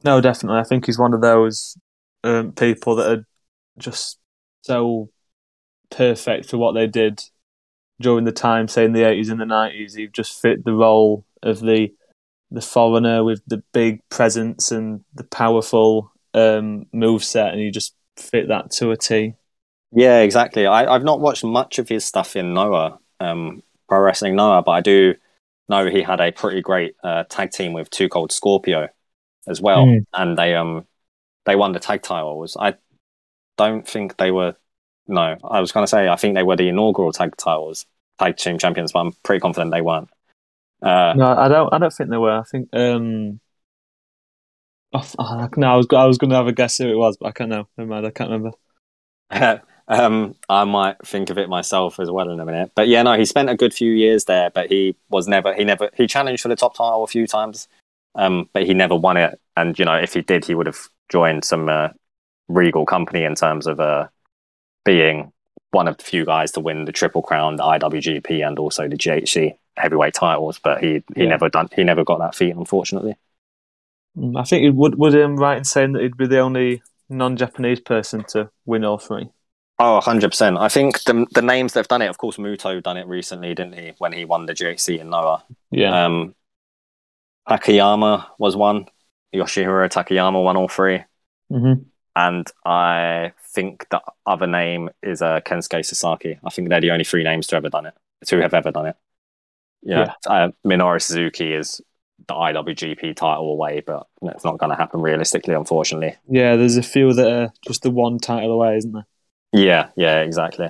No, 0.04 0.20
definitely. 0.20 0.60
I 0.60 0.64
think 0.64 0.86
he's 0.86 0.98
one 0.98 1.14
of 1.14 1.20
those 1.20 1.76
um, 2.24 2.52
people 2.52 2.96
that 2.96 3.11
are 3.11 3.26
just 3.78 4.18
so 4.62 5.11
perfect 5.90 6.48
for 6.48 6.59
what 6.59 6.72
they 6.72 6.87
did 6.87 7.22
during 8.00 8.24
the 8.24 8.33
time, 8.33 8.68
say 8.68 8.85
in 8.85 8.92
the 8.92 9.04
eighties 9.04 9.28
and 9.28 9.40
the 9.40 9.46
nineties. 9.46 9.94
He 9.94 10.06
just 10.06 10.40
fit 10.40 10.64
the 10.64 10.74
role 10.74 11.24
of 11.42 11.61
the 11.61 11.92
the 12.50 12.61
foreigner 12.61 13.22
with 13.22 13.42
the 13.46 13.62
big 13.72 14.00
presence 14.09 14.72
and 14.72 15.04
the 15.14 15.24
powerful 15.24 16.12
um, 16.35 16.87
move 16.92 17.22
set, 17.24 17.52
and 17.52 17.61
he 17.61 17.70
just 17.70 17.94
fit 18.16 18.48
that 18.48 18.70
to 18.72 18.90
a 18.90 18.96
T. 18.96 19.35
Yeah, 19.92 20.20
exactly. 20.20 20.66
I, 20.66 20.92
have 20.92 21.04
not 21.04 21.20
watched 21.20 21.44
much 21.44 21.78
of 21.78 21.88
his 21.88 22.04
stuff 22.04 22.37
in 22.37 22.54
Noah, 22.54 22.98
um, 23.18 23.62
Pro 23.88 24.00
Wrestling 24.00 24.37
Noah, 24.37 24.62
but 24.62 24.72
I 24.72 24.80
do 24.80 25.14
know 25.68 25.87
he 25.87 26.02
had 26.02 26.20
a 26.20 26.30
pretty 26.30 26.61
great 26.61 26.94
uh, 27.02 27.24
tag 27.28 27.50
team 27.50 27.72
with 27.72 27.90
Two 27.90 28.09
Cold 28.09 28.33
Scorpio 28.33 28.88
as 29.48 29.61
well, 29.61 29.87
mm. 29.87 30.04
and 30.14 30.37
they 30.37 30.54
um 30.54 30.87
they 31.46 31.57
won 31.57 31.72
the 31.72 31.81
tag 31.81 32.03
titles. 32.03 32.57
I 32.59 32.74
don't 33.57 33.87
think 33.87 34.16
they 34.16 34.31
were. 34.31 34.55
No, 35.07 35.37
I 35.42 35.61
was 35.61 35.72
going 35.72 35.85
to 35.85 35.88
say 35.88 36.09
I 36.09 36.16
think 36.16 36.35
they 36.35 36.42
were 36.42 36.57
the 36.57 36.68
inaugural 36.68 37.12
tag 37.12 37.37
titles, 37.37 37.87
tag 38.18 38.37
team 38.37 38.59
champions, 38.59 38.92
but 38.92 39.00
I'm 39.00 39.12
pretty 39.22 39.40
confident 39.40 39.72
they 39.72 39.81
weren't. 39.81 40.11
Uh, 40.83 41.14
no, 41.16 41.26
I 41.26 41.48
don't. 41.48 41.72
I 41.72 41.79
don't 41.79 41.92
think 41.92 42.11
they 42.11 42.16
were. 42.16 42.38
I 42.38 42.42
think. 42.44 42.68
um 42.72 43.40
oh, 44.92 45.48
no, 45.57 45.72
I 45.72 45.76
was 45.76 45.87
I 45.94 46.05
was 46.07 46.18
going 46.18 46.31
to 46.31 46.37
have 46.37 46.46
a 46.46 46.53
guess 46.53 46.79
who 46.79 46.88
it 46.88 46.96
was, 46.96 47.16
but 47.16 47.26
I 47.26 47.33
can't 47.33 47.50
know. 47.50 47.68
Never 47.76 47.90
mind. 47.90 48.07
I 48.07 48.11
can't 48.11 48.31
remember. 48.31 48.57
um, 49.88 50.35
I 50.48 50.64
might 50.64 50.96
think 51.05 51.31
of 51.31 51.38
it 51.38 51.48
myself 51.48 52.00
as 52.00 52.11
well 52.11 52.31
in 52.31 52.40
a 52.40 52.44
minute. 52.44 52.72
But 52.74 52.88
yeah, 52.88 53.03
no, 53.03 53.16
he 53.16 53.24
spent 53.24 53.50
a 53.50 53.57
good 53.57 53.74
few 53.74 53.92
years 53.92 54.24
there, 54.24 54.50
but 54.50 54.70
he 54.70 54.96
was 55.09 55.29
never. 55.29 55.55
He 55.55 55.64
never. 55.64 55.90
He 55.94 56.07
challenged 56.07 56.42
for 56.42 56.48
the 56.48 56.57
top 56.57 56.76
title 56.76 57.05
a 57.05 57.09
few 57.09 57.26
times, 57.26 57.68
um, 58.14 58.48
but 58.53 58.64
he 58.64 58.74
never 58.74 58.96
won 58.96 59.16
it. 59.16 59.40
And 59.57 59.79
you 59.79 59.85
know, 59.85 59.96
if 59.96 60.14
he 60.14 60.22
did, 60.22 60.44
he 60.44 60.55
would 60.55 60.66
have 60.66 60.88
joined 61.11 61.44
some 61.44 61.68
uh, 61.68 61.88
regal 62.49 62.87
company 62.87 63.25
in 63.25 63.35
terms 63.35 63.66
of 63.66 63.81
uh, 63.81 64.09
being 64.85 65.33
one 65.73 65.87
of 65.87 65.96
the 65.99 66.05
few 66.05 66.25
guys 66.25 66.51
to 66.53 66.61
win 66.61 66.85
the 66.85 66.92
Triple 66.92 67.23
Crown, 67.23 67.57
the 67.57 67.62
IWGP, 67.62 68.46
and 68.46 68.59
also 68.59 68.88
the 68.88 68.96
GHC 68.96 69.57
heavyweight 69.77 70.14
titles. 70.14 70.59
But 70.59 70.83
he 70.83 71.03
he 71.14 71.23
yeah. 71.23 71.29
never 71.29 71.49
done 71.49 71.68
he 71.75 71.85
never 71.85 72.05
got 72.05 72.18
that 72.18 72.35
feat, 72.35 72.55
unfortunately. 72.57 73.16
Mm, 74.16 74.38
I 74.38 74.44
think 74.44 74.64
it 74.64 74.70
would 74.70 74.96
would 74.96 75.14
him 75.14 75.37
right 75.37 75.59
in 75.59 75.64
saying 75.64 75.92
that 75.92 76.03
he'd 76.03 76.16
be 76.16 76.27
the 76.27 76.40
only 76.40 76.83
non-Japanese 77.09 77.81
person 77.81 78.25
to 78.29 78.51
win 78.64 78.85
all 78.85 78.99
three. 78.99 79.29
Oh, 79.83 79.99
100%. 80.03 80.61
I 80.61 80.68
think 80.68 81.03
the 81.05 81.27
the 81.33 81.42
names 81.42 81.73
that 81.73 81.81
have 81.81 81.88
done 81.88 82.03
it, 82.03 82.11
of 82.11 82.18
course, 82.18 82.37
Muto 82.37 82.83
done 82.83 82.99
it 82.99 83.07
recently, 83.07 83.55
didn't 83.55 83.79
he, 83.79 83.92
when 83.99 84.12
he 84.12 84.25
won 84.25 84.46
the 84.46 84.53
GHC 84.53 84.99
in 84.99 85.11
Noah? 85.11 85.42
Yeah. 85.70 86.05
Um, 86.05 86.35
Takayama 87.49 88.27
was 88.38 88.57
one. 88.57 88.87
Yoshihiro 89.34 89.88
Takayama 89.88 90.42
won 90.42 90.56
all 90.56 90.68
3 90.68 91.04
mm-hmm. 91.52 91.82
And 92.16 92.46
I 92.66 93.32
think 93.54 93.86
the 93.90 94.00
other 94.26 94.46
name 94.46 94.90
is 95.02 95.22
uh, 95.22 95.40
Kensuke 95.40 95.84
Sasaki. 95.84 96.38
I 96.44 96.50
think 96.50 96.68
they're 96.68 96.80
the 96.80 96.90
only 96.90 97.04
three 97.04 97.22
names 97.22 97.46
to 97.48 97.56
ever 97.56 97.68
done 97.68 97.86
it, 97.86 97.94
to 98.26 98.42
have 98.42 98.52
ever 98.52 98.72
done 98.72 98.86
it. 98.86 98.96
Yeah. 99.82 100.14
yeah. 100.26 100.30
Uh, 100.30 100.48
Minoru 100.66 101.00
Suzuki 101.00 101.52
is 101.52 101.80
the 102.26 102.34
IWGP 102.34 103.16
title 103.16 103.52
away, 103.52 103.82
but 103.86 104.06
it's 104.22 104.44
not 104.44 104.58
going 104.58 104.70
to 104.70 104.76
happen 104.76 105.00
realistically, 105.00 105.54
unfortunately. 105.54 106.16
Yeah, 106.28 106.56
there's 106.56 106.76
a 106.76 106.82
few 106.82 107.12
that 107.14 107.32
are 107.32 107.52
just 107.66 107.82
the 107.82 107.90
one 107.90 108.18
title 108.18 108.52
away, 108.52 108.76
isn't 108.76 108.92
there? 108.92 109.06
Yeah, 109.52 109.88
yeah, 109.96 110.20
exactly. 110.20 110.68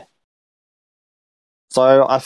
So 1.70 2.06
I 2.08 2.20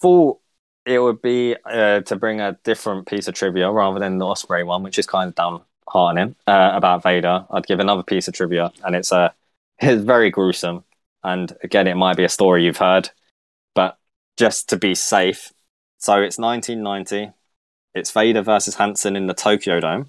thought 0.00 0.40
it 0.84 0.98
would 0.98 1.22
be 1.22 1.56
uh, 1.64 2.00
to 2.00 2.16
bring 2.16 2.40
a 2.40 2.58
different 2.64 3.06
piece 3.06 3.28
of 3.28 3.34
trivia 3.34 3.70
rather 3.70 4.00
than 4.00 4.18
the 4.18 4.24
Ospreay 4.24 4.66
one, 4.66 4.82
which 4.82 4.98
is 4.98 5.06
kind 5.06 5.28
of 5.28 5.34
downheartening 5.92 6.34
uh, 6.46 6.70
about 6.74 7.02
Vader. 7.02 7.46
I'd 7.50 7.66
give 7.66 7.80
another 7.80 8.02
piece 8.02 8.28
of 8.28 8.34
trivia, 8.34 8.72
and 8.84 8.96
it's 8.96 9.12
uh, 9.12 9.30
it's 9.78 10.02
very 10.02 10.30
gruesome. 10.30 10.84
And 11.24 11.56
again, 11.62 11.86
it 11.86 11.94
might 11.96 12.16
be 12.16 12.24
a 12.24 12.28
story 12.28 12.64
you've 12.64 12.78
heard, 12.78 13.10
but 13.74 13.96
just 14.36 14.68
to 14.70 14.76
be 14.76 14.94
safe. 14.94 15.52
So 15.98 16.20
it's 16.20 16.38
1990. 16.38 17.32
It's 17.94 18.10
Vader 18.10 18.42
versus 18.42 18.76
Hansen 18.76 19.16
in 19.16 19.26
the 19.26 19.34
Tokyo 19.34 19.78
Dome. 19.78 20.08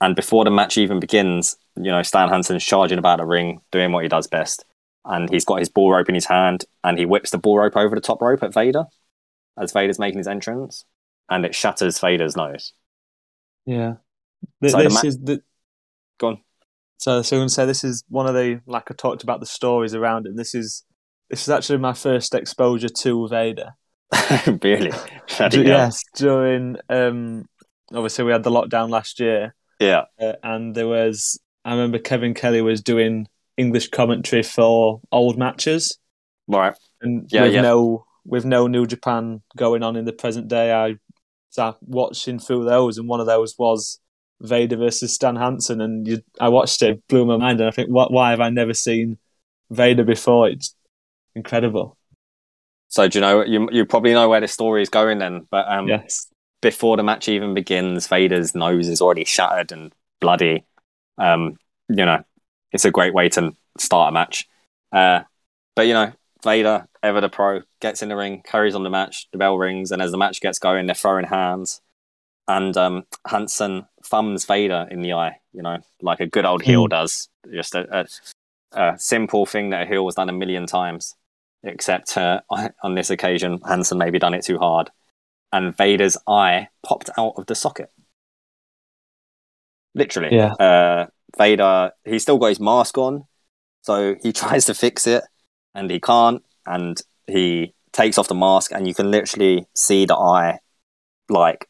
And 0.00 0.16
before 0.16 0.44
the 0.44 0.50
match 0.50 0.78
even 0.78 0.98
begins, 0.98 1.56
you 1.76 1.92
know, 1.92 2.02
Stan 2.02 2.28
Hansen's 2.28 2.64
charging 2.64 2.98
about 2.98 3.18
the 3.18 3.24
ring, 3.24 3.60
doing 3.70 3.92
what 3.92 4.02
he 4.02 4.08
does 4.08 4.26
best. 4.26 4.64
And 5.04 5.30
he's 5.30 5.44
got 5.44 5.60
his 5.60 5.68
bull 5.68 5.92
rope 5.92 6.08
in 6.08 6.14
his 6.16 6.26
hand, 6.26 6.64
and 6.82 6.98
he 6.98 7.06
whips 7.06 7.30
the 7.30 7.38
bull 7.38 7.58
rope 7.58 7.76
over 7.76 7.94
the 7.94 8.00
top 8.00 8.20
rope 8.20 8.42
at 8.42 8.54
Vader 8.54 8.86
as 9.56 9.72
Vader's 9.72 9.98
making 9.98 10.18
his 10.18 10.26
entrance, 10.26 10.84
and 11.28 11.44
it 11.44 11.54
shatters 11.54 12.00
Vader's 12.00 12.36
nose. 12.36 12.72
Yeah. 13.66 13.96
So 14.66 14.78
this 14.82 15.04
is 15.04 15.18
the. 15.18 15.42
Go 16.18 16.28
on. 16.28 16.38
So, 16.98 17.22
so 17.22 17.36
I'm 17.36 17.40
going 17.40 17.48
to 17.48 17.54
say 17.54 17.66
this 17.66 17.82
is 17.84 18.04
one 18.08 18.26
of 18.26 18.34
the 18.34 18.60
like 18.66 18.90
I 18.90 18.94
talked 18.94 19.22
about 19.24 19.40
the 19.40 19.46
stories 19.46 19.94
around 19.94 20.26
it. 20.26 20.36
This 20.36 20.54
is 20.54 20.84
this 21.30 21.42
is 21.42 21.48
actually 21.48 21.78
my 21.78 21.94
first 21.94 22.34
exposure 22.34 22.88
to 22.88 23.28
Vader. 23.28 23.70
really? 24.62 24.92
yes, 25.40 26.02
during 26.14 26.76
um, 26.88 27.46
obviously 27.92 28.24
we 28.24 28.32
had 28.32 28.44
the 28.44 28.50
lockdown 28.50 28.90
last 28.90 29.18
year, 29.18 29.54
Yeah. 29.80 30.02
uh, 30.20 30.34
and 30.42 30.74
there 30.74 30.86
was 30.86 31.40
I 31.64 31.72
remember 31.72 31.98
Kevin 31.98 32.34
Kelly 32.34 32.60
was 32.60 32.82
doing 32.82 33.26
English 33.56 33.88
commentary 33.90 34.42
for 34.42 35.00
old 35.10 35.38
matches, 35.38 35.98
Right. 36.46 36.74
and 37.00 37.26
Yeah, 37.32 37.42
with 37.44 37.54
yeah. 37.54 37.62
no 37.62 38.04
with 38.24 38.44
no 38.44 38.66
New 38.68 38.86
Japan 38.86 39.42
going 39.56 39.82
on 39.82 39.96
in 39.96 40.04
the 40.04 40.12
present 40.12 40.46
day, 40.48 40.72
I 40.72 40.96
sat 41.50 41.76
watching 41.80 42.38
through 42.38 42.64
those, 42.66 42.98
and 42.98 43.08
one 43.08 43.20
of 43.20 43.26
those 43.26 43.56
was 43.58 43.98
Vader 44.42 44.76
versus 44.76 45.14
Stan 45.14 45.36
Hansen, 45.36 45.80
and 45.80 46.06
you, 46.06 46.22
I 46.40 46.48
watched 46.48 46.82
it, 46.82 46.90
it 46.90 47.08
blew 47.08 47.24
my 47.24 47.36
mind, 47.36 47.60
and 47.60 47.68
I 47.68 47.72
think, 47.72 47.88
what, 47.88 48.12
why 48.12 48.30
have 48.30 48.40
I 48.40 48.50
never 48.50 48.74
seen 48.74 49.18
Vader 49.70 50.04
before? 50.04 50.48
It's 50.48 50.74
incredible. 51.34 51.96
So 52.88 53.08
do 53.08 53.18
you 53.18 53.20
know 53.22 53.42
you 53.42 53.68
you 53.72 53.86
probably 53.86 54.12
know 54.12 54.28
where 54.28 54.40
the 54.40 54.48
story 54.48 54.82
is 54.82 54.90
going 54.90 55.18
then, 55.18 55.46
but 55.50 55.66
um, 55.66 55.88
yes. 55.88 56.26
before 56.60 56.98
the 56.98 57.02
match 57.02 57.28
even 57.28 57.54
begins, 57.54 58.06
Vader's 58.06 58.54
nose 58.54 58.88
is 58.88 59.00
already 59.00 59.24
shattered 59.24 59.72
and 59.72 59.92
bloody. 60.20 60.64
Um, 61.16 61.56
you 61.88 62.04
know, 62.04 62.22
it's 62.72 62.84
a 62.84 62.90
great 62.90 63.14
way 63.14 63.30
to 63.30 63.56
start 63.78 64.10
a 64.10 64.12
match. 64.12 64.46
Uh, 64.92 65.20
but 65.74 65.86
you 65.86 65.94
know, 65.94 66.12
Vader, 66.44 66.86
ever 67.02 67.20
the 67.20 67.28
pro, 67.28 67.62
gets 67.80 68.02
in 68.02 68.08
the 68.08 68.16
ring, 68.16 68.42
carries 68.44 68.74
on 68.74 68.82
the 68.82 68.90
match, 68.90 69.28
the 69.32 69.38
bell 69.38 69.56
rings, 69.56 69.90
and 69.90 70.02
as 70.02 70.10
the 70.10 70.18
match 70.18 70.40
gets 70.40 70.58
going, 70.58 70.86
they're 70.86 70.94
throwing 70.94 71.24
hands. 71.24 71.80
And 72.48 72.76
um, 72.76 73.04
Hansen 73.26 73.86
thumbs 74.04 74.44
Vader 74.44 74.88
in 74.90 75.02
the 75.02 75.12
eye, 75.12 75.38
you 75.52 75.62
know, 75.62 75.78
like 76.00 76.20
a 76.20 76.26
good 76.26 76.44
old 76.44 76.62
heel 76.62 76.86
Mm. 76.86 76.90
does. 76.90 77.28
Just 77.52 77.74
a, 77.74 78.00
a, 78.00 78.06
a 78.72 78.98
simple 78.98 79.46
thing 79.46 79.70
that 79.70 79.82
a 79.82 79.86
heel 79.86 80.06
has 80.06 80.16
done 80.16 80.28
a 80.28 80.32
million 80.32 80.66
times, 80.66 81.14
except 81.62 82.16
uh, 82.16 82.40
on 82.82 82.94
this 82.94 83.10
occasion, 83.10 83.60
Hansen 83.64 83.98
maybe 83.98 84.18
done 84.18 84.34
it 84.34 84.44
too 84.44 84.58
hard 84.58 84.90
and 85.52 85.76
Vader's 85.76 86.16
eye 86.26 86.68
popped 86.82 87.10
out 87.18 87.34
of 87.36 87.46
the 87.46 87.54
socket. 87.54 87.90
Literally. 89.94 90.34
Yeah. 90.34 90.54
Uh, 90.54 91.06
Vader, 91.36 91.92
he's 92.04 92.22
still 92.22 92.38
got 92.38 92.48
his 92.48 92.60
mask 92.60 92.96
on, 92.98 93.26
so 93.82 94.16
he 94.22 94.32
tries 94.32 94.64
to 94.66 94.74
fix 94.74 95.06
it 95.06 95.24
and 95.74 95.90
he 95.90 96.00
can't. 96.00 96.42
And 96.66 97.00
he 97.26 97.74
takes 97.92 98.18
off 98.18 98.28
the 98.28 98.34
mask, 98.34 98.72
and 98.72 98.86
you 98.86 98.94
can 98.94 99.10
literally 99.10 99.66
see 99.74 100.06
the 100.06 100.16
eye, 100.16 100.60
like 101.28 101.68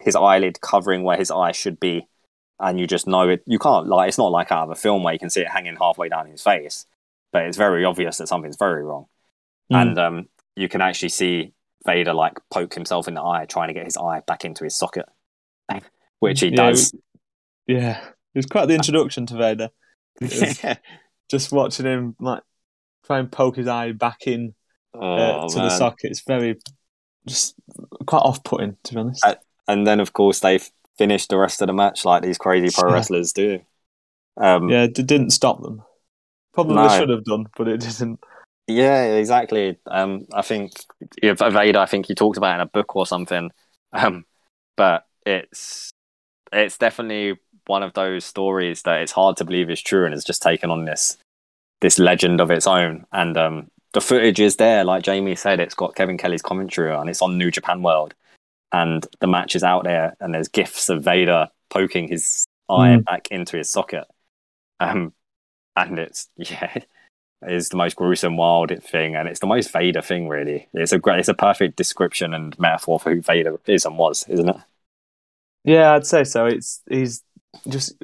his 0.00 0.16
eyelid 0.16 0.60
covering 0.60 1.02
where 1.04 1.16
his 1.16 1.30
eye 1.30 1.52
should 1.52 1.78
be. 1.80 2.06
And 2.60 2.80
you 2.80 2.86
just 2.88 3.06
know 3.06 3.28
it. 3.28 3.42
You 3.46 3.58
can't, 3.58 3.86
like, 3.86 4.08
it's 4.08 4.18
not 4.18 4.32
like 4.32 4.50
out 4.50 4.64
of 4.64 4.70
a 4.70 4.74
film 4.74 5.04
where 5.04 5.12
you 5.12 5.18
can 5.20 5.30
see 5.30 5.42
it 5.42 5.48
hanging 5.48 5.76
halfway 5.76 6.08
down 6.08 6.26
his 6.28 6.42
face, 6.42 6.86
but 7.32 7.42
it's 7.42 7.56
very 7.56 7.84
obvious 7.84 8.18
that 8.18 8.28
something's 8.28 8.56
very 8.56 8.84
wrong 8.84 9.06
Mm. 9.70 9.82
and 9.82 9.98
um, 9.98 10.28
you 10.56 10.66
can 10.66 10.80
actually 10.80 11.10
see 11.10 11.52
Vader 11.84 12.14
like 12.14 12.38
poke 12.50 12.72
himself 12.74 13.06
in 13.06 13.12
the 13.14 13.22
eye, 13.22 13.44
trying 13.44 13.68
to 13.68 13.74
get 13.74 13.84
his 13.84 13.98
eye 13.98 14.22
back 14.26 14.44
into 14.46 14.64
his 14.64 14.74
socket, 14.74 15.04
which 16.20 16.40
he 16.40 16.48
Yeah, 16.48 16.56
does. 16.56 16.94
Yeah, 17.66 17.98
it 18.00 18.38
was 18.38 18.46
quite 18.46 18.66
the 18.66 18.74
introduction 18.74 19.26
to 19.26 19.36
Vader. 19.36 19.68
Was 20.20 20.58
just 21.30 21.52
watching 21.52 21.86
him 21.86 22.16
like 22.18 22.42
try 23.04 23.18
and 23.18 23.30
poke 23.30 23.56
his 23.56 23.68
eye 23.68 23.92
back 23.92 24.26
in 24.26 24.54
uh, 24.94 24.98
oh, 25.42 25.48
to 25.48 25.54
the 25.54 25.70
socket. 25.70 26.10
It's 26.10 26.22
very 26.22 26.56
just 27.26 27.54
quite 28.06 28.20
off-putting, 28.20 28.78
to 28.84 28.94
be 28.94 29.00
honest. 29.00 29.24
Uh, 29.24 29.36
and 29.68 29.86
then, 29.86 30.00
of 30.00 30.12
course, 30.12 30.40
they 30.40 30.60
finished 30.96 31.28
the 31.28 31.38
rest 31.38 31.62
of 31.62 31.68
the 31.68 31.72
match 31.72 32.04
like 32.04 32.22
these 32.22 32.38
crazy 32.38 32.74
pro 32.74 32.92
wrestlers 32.92 33.32
do. 33.32 33.60
Um, 34.36 34.68
yeah, 34.68 34.84
it 34.84 34.94
didn't 34.94 35.30
stop 35.30 35.62
them. 35.62 35.82
Probably 36.52 36.74
No. 36.74 36.88
should 36.88 37.08
have 37.10 37.24
done, 37.24 37.46
but 37.56 37.68
it 37.68 37.80
didn't. 37.80 38.18
Yeah, 38.66 39.04
exactly. 39.14 39.78
Um, 39.86 40.26
I 40.34 40.42
think 40.42 40.72
Vader. 41.22 41.78
I 41.78 41.86
think 41.86 42.08
you 42.08 42.14
talked 42.14 42.36
about 42.36 42.52
it 42.52 42.54
in 42.56 42.60
a 42.60 42.66
book 42.66 42.96
or 42.96 43.06
something. 43.06 43.50
Um, 43.92 44.24
but 44.76 45.06
it's 45.24 45.90
it's 46.52 46.76
definitely 46.76 47.38
one 47.66 47.82
of 47.82 47.94
those 47.94 48.24
stories 48.24 48.82
that 48.82 49.00
it's 49.00 49.12
hard 49.12 49.36
to 49.38 49.44
believe 49.44 49.70
is 49.70 49.80
true, 49.80 50.04
and 50.04 50.14
it's 50.14 50.24
just 50.24 50.42
taken 50.42 50.70
on 50.70 50.84
this 50.84 51.16
this 51.80 51.98
legend 51.98 52.40
of 52.40 52.50
its 52.50 52.66
own. 52.66 53.06
And 53.12 53.36
um, 53.36 53.70
the 53.94 54.00
footage 54.00 54.40
is 54.40 54.56
there, 54.56 54.84
like 54.84 55.02
Jamie 55.02 55.36
said. 55.36 55.60
It's 55.60 55.74
got 55.74 55.94
Kevin 55.94 56.18
Kelly's 56.18 56.42
commentary 56.42 56.92
on. 56.92 57.08
It's 57.08 57.22
on 57.22 57.38
New 57.38 57.50
Japan 57.50 57.82
World, 57.82 58.14
and 58.72 59.06
the 59.20 59.26
match 59.26 59.56
is 59.56 59.62
out 59.62 59.84
there. 59.84 60.16
And 60.20 60.34
there's 60.34 60.48
gifs 60.48 60.88
of 60.88 61.02
Vader 61.04 61.48
poking 61.70 62.08
his 62.08 62.46
eye 62.68 62.96
Mm. 62.96 63.04
back 63.04 63.28
into 63.30 63.56
his 63.56 63.70
socket. 63.70 64.04
Um, 64.80 65.12
and 65.76 65.98
it's 65.98 66.28
yeah, 66.36 66.78
is 67.46 67.68
the 67.68 67.76
most 67.76 67.96
gruesome, 67.96 68.36
wild 68.36 68.72
thing, 68.82 69.14
and 69.16 69.28
it's 69.28 69.40
the 69.40 69.46
most 69.46 69.72
Vader 69.72 70.02
thing. 70.02 70.28
Really, 70.28 70.68
it's 70.74 70.92
a 70.92 70.98
great, 70.98 71.20
it's 71.20 71.28
a 71.28 71.34
perfect 71.34 71.76
description 71.76 72.34
and 72.34 72.58
metaphor 72.58 72.98
for 73.00 73.14
who 73.14 73.22
Vader 73.22 73.58
is 73.66 73.84
and 73.84 73.96
was, 73.98 74.26
isn't 74.28 74.48
it? 74.48 74.56
Yeah, 75.64 75.94
I'd 75.94 76.06
say 76.06 76.24
so. 76.24 76.46
It's 76.46 76.82
he's 76.88 77.22
just 77.68 77.94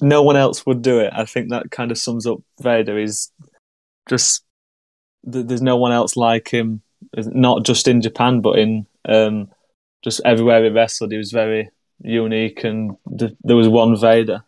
no 0.00 0.22
one 0.22 0.36
else 0.36 0.64
would 0.66 0.82
do 0.82 1.00
it. 1.00 1.12
I 1.14 1.24
think 1.24 1.50
that 1.50 1.70
kind 1.70 1.90
of 1.90 1.98
sums 1.98 2.26
up 2.26 2.38
Vader. 2.60 2.98
He's 2.98 3.30
just 4.08 4.44
there's 5.24 5.62
no 5.62 5.76
one 5.76 5.92
else 5.92 6.16
like 6.16 6.48
him, 6.48 6.82
not 7.16 7.64
just 7.64 7.86
in 7.88 8.00
Japan, 8.00 8.40
but 8.40 8.58
in 8.58 8.86
um, 9.04 9.50
just 10.02 10.20
everywhere 10.24 10.62
he 10.62 10.70
wrestled. 10.70 11.12
He 11.12 11.18
was 11.18 11.32
very 11.32 11.70
unique, 12.02 12.64
and 12.64 12.96
th- 13.18 13.36
there 13.42 13.56
was 13.56 13.68
one 13.68 13.98
Vader. 13.98 14.44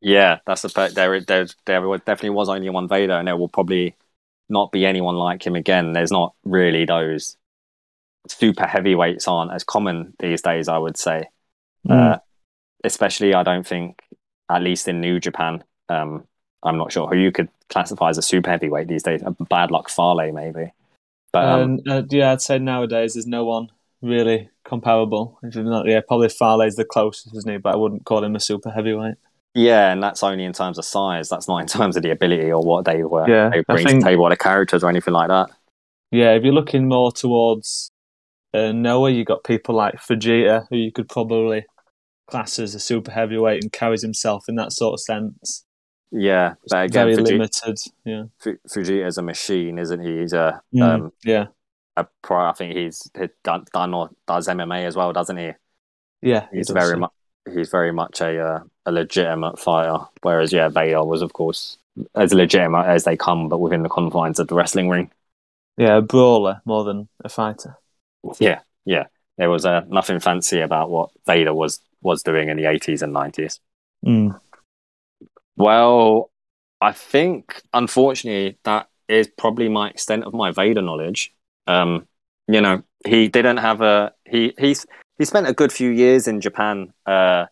Yeah, 0.00 0.38
that's 0.46 0.62
the 0.62 0.68
per- 0.68 0.90
there. 0.90 1.20
There, 1.20 1.46
there 1.66 1.98
definitely 1.98 2.30
was 2.30 2.48
only 2.48 2.70
one 2.70 2.88
Vader, 2.88 3.14
and 3.14 3.28
there 3.28 3.36
will 3.36 3.48
probably 3.48 3.96
not 4.48 4.72
be 4.72 4.86
anyone 4.86 5.16
like 5.16 5.46
him 5.46 5.54
again. 5.54 5.92
There's 5.92 6.12
not 6.12 6.34
really 6.44 6.84
those 6.84 7.36
super 8.28 8.66
heavyweights 8.66 9.26
aren't 9.28 9.52
as 9.52 9.64
common 9.64 10.14
these 10.18 10.42
days. 10.42 10.68
I 10.68 10.78
would 10.78 10.96
say. 10.96 11.24
Mm. 11.88 12.14
Uh, 12.14 12.18
especially, 12.84 13.34
I 13.34 13.42
don't 13.42 13.66
think, 13.66 14.02
at 14.50 14.62
least 14.62 14.88
in 14.88 15.00
New 15.00 15.20
Japan, 15.20 15.64
um, 15.88 16.26
I'm 16.62 16.78
not 16.78 16.92
sure 16.92 17.08
who 17.08 17.16
you 17.16 17.32
could 17.32 17.48
classify 17.68 18.10
as 18.10 18.18
a 18.18 18.22
super 18.22 18.50
heavyweight 18.50 18.88
these 18.88 19.02
days. 19.02 19.22
A 19.24 19.30
Bad 19.30 19.70
Luck 19.70 19.88
Fale, 19.88 20.32
maybe. 20.32 20.72
But 21.32 21.44
um, 21.44 21.60
And 21.60 21.88
uh, 21.88 22.02
yeah, 22.10 22.32
I'd 22.32 22.42
say 22.42 22.58
nowadays 22.58 23.14
there's 23.14 23.26
no 23.26 23.44
one 23.44 23.70
really 24.02 24.50
comparable. 24.64 25.38
Not, 25.42 25.86
yeah, 25.86 26.00
probably 26.06 26.28
Fale's 26.28 26.76
the 26.76 26.84
closest, 26.84 27.34
isn't 27.36 27.50
he? 27.50 27.58
But 27.58 27.74
I 27.74 27.76
wouldn't 27.76 28.04
call 28.04 28.22
him 28.24 28.34
a 28.36 28.40
super 28.40 28.70
heavyweight. 28.70 29.14
yeah, 29.54 29.90
and 29.92 30.02
that's 30.02 30.22
only 30.22 30.44
in 30.44 30.52
terms 30.52 30.78
of 30.78 30.84
size. 30.84 31.28
That's 31.28 31.48
not 31.48 31.58
in 31.58 31.66
terms 31.66 31.96
of 31.96 32.02
the 32.02 32.10
ability 32.10 32.50
or 32.52 32.62
what 32.62 32.84
they 32.84 33.02
were 33.04 33.28
Yeah, 33.28 33.48
they 33.50 33.62
bring 33.62 33.84
think- 33.86 34.00
to 34.00 34.04
the 34.04 34.10
table, 34.10 34.28
the 34.28 34.36
characters 34.36 34.82
or 34.84 34.88
anything 34.90 35.14
like 35.14 35.28
that. 35.28 35.50
Yeah, 36.12 36.32
if 36.34 36.42
you're 36.44 36.52
looking 36.54 36.88
more 36.88 37.12
towards 37.12 37.90
uh, 38.52 38.72
Noah, 38.72 39.10
you 39.10 39.24
got 39.24 39.44
people 39.44 39.74
like 39.76 39.94
Fujita, 39.96 40.66
who 40.70 40.76
you 40.76 40.90
could 40.92 41.08
probably 41.08 41.64
class 42.28 42.58
as 42.58 42.74
a 42.74 42.80
super 42.80 43.10
heavyweight 43.12 43.62
and 43.62 43.72
carries 43.72 44.02
himself 44.02 44.44
in 44.48 44.54
that 44.56 44.72
sort 44.72 44.94
of 44.94 45.00
sense. 45.00 45.64
Yeah, 46.12 46.54
but 46.68 46.84
again, 46.86 47.06
Very 47.06 47.16
Fuji- 47.16 47.32
limited. 47.32 47.76
Yeah, 48.04 48.22
Fu- 48.40 48.58
Fujita's 48.68 49.18
a 49.18 49.22
machine, 49.22 49.78
isn't 49.78 50.00
he? 50.04 50.18
He's 50.20 50.32
a 50.32 50.60
Mm, 50.74 50.82
um 50.82 51.12
yeah, 51.24 51.46
a 51.96 52.06
pro. 52.22 52.48
I 52.48 52.52
think 52.52 52.76
he's 52.76 53.10
done, 53.42 53.64
done 53.72 53.94
or 53.94 54.10
does 54.26 54.48
MMA 54.48 54.84
as 54.84 54.96
well, 54.96 55.12
doesn't 55.12 55.36
he? 55.36 55.52
yeah. 56.22 56.46
He's 56.52 56.68
does, 56.68 56.74
very 56.74 56.98
much 56.98 57.12
he's 57.54 57.70
very 57.70 57.92
much 57.92 58.20
a 58.20 58.38
uh, 58.40 58.60
a 58.86 58.92
legitimate 58.92 59.58
fighter. 59.58 60.04
Whereas 60.22 60.52
yeah, 60.52 60.68
Vader 60.68 61.04
was 61.04 61.22
of 61.22 61.32
course 61.32 61.78
as 62.14 62.32
legitimate 62.32 62.86
as 62.86 63.04
they 63.04 63.16
come, 63.16 63.48
but 63.48 63.58
within 63.58 63.82
the 63.82 63.88
confines 63.88 64.38
of 64.38 64.48
the 64.48 64.54
wrestling 64.54 64.88
ring. 64.88 65.10
yeah, 65.76 65.96
a 65.96 66.02
brawler 66.02 66.62
more 66.64 66.84
than 66.84 67.08
a 67.24 67.28
fighter. 67.28 67.76
Yeah, 68.38 68.60
yeah. 68.84 69.06
There 69.38 69.50
was 69.50 69.64
uh, 69.64 69.82
nothing 69.88 70.20
fancy 70.20 70.60
about 70.60 70.90
what 70.90 71.10
Vader 71.26 71.54
was 71.54 71.80
was 72.02 72.22
doing 72.22 72.48
in 72.48 72.56
the 72.56 72.66
eighties 72.66 73.02
and 73.02 73.12
nineties. 73.12 73.60
Mm. 74.04 74.38
Well, 75.56 76.30
I 76.80 76.92
think 76.92 77.62
unfortunately 77.72 78.58
that 78.64 78.88
is 79.08 79.28
probably 79.28 79.68
my 79.68 79.90
extent 79.90 80.24
of 80.24 80.32
my 80.32 80.50
Vader 80.50 80.82
knowledge. 80.82 81.34
Um, 81.66 82.06
you 82.48 82.60
know, 82.60 82.82
he 83.06 83.28
didn't 83.28 83.58
have 83.58 83.80
a 83.80 84.12
he 84.24 84.54
he's 84.58 84.86
he 85.18 85.24
spent 85.24 85.48
a 85.48 85.52
good 85.52 85.72
few 85.72 85.90
years 85.90 86.26
in 86.28 86.40
Japan. 86.40 86.92
Uh, 87.06 87.46